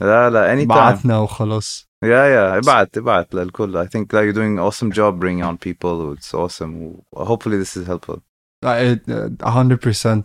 [0.00, 2.58] a, pleasure a moon shot لا لا anytime بعتنا وخلاص Yeah, yeah.
[2.58, 3.84] ابعت ابعت للكل.
[3.84, 6.12] I think that you're doing an awesome job bringing on people.
[6.12, 7.02] It's awesome.
[7.16, 8.20] Hopefully this is helpful.
[8.64, 10.24] آه، آه، 100%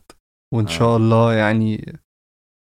[0.54, 0.96] وان شاء آه.
[0.98, 2.00] الله يعني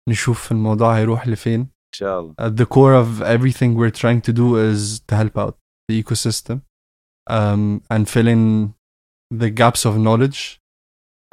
[0.08, 2.34] نشوف الموضوع هيروح لفين إن شاء الله.
[2.40, 5.54] at the core of everything we're trying to do is to help out
[5.90, 6.60] the ecosystem
[7.30, 8.72] um, and fill in
[9.34, 10.60] the gaps of knowledge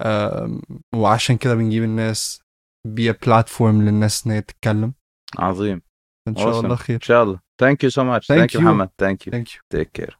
[0.02, 0.62] um,
[0.96, 2.42] وعشان كده بنجيب الناس
[2.88, 4.94] be a platform للناس ان هي تتكلم
[5.40, 5.82] عظيم.
[6.28, 6.64] ان شاء Awesome.
[6.64, 7.40] الله خير إن شاء الله.
[7.64, 8.28] Thank you so much.
[8.28, 8.64] Thank Thank, you, you.
[8.64, 8.90] Muhammad.
[8.98, 9.32] Thank you.
[9.32, 10.14] thank you Take care.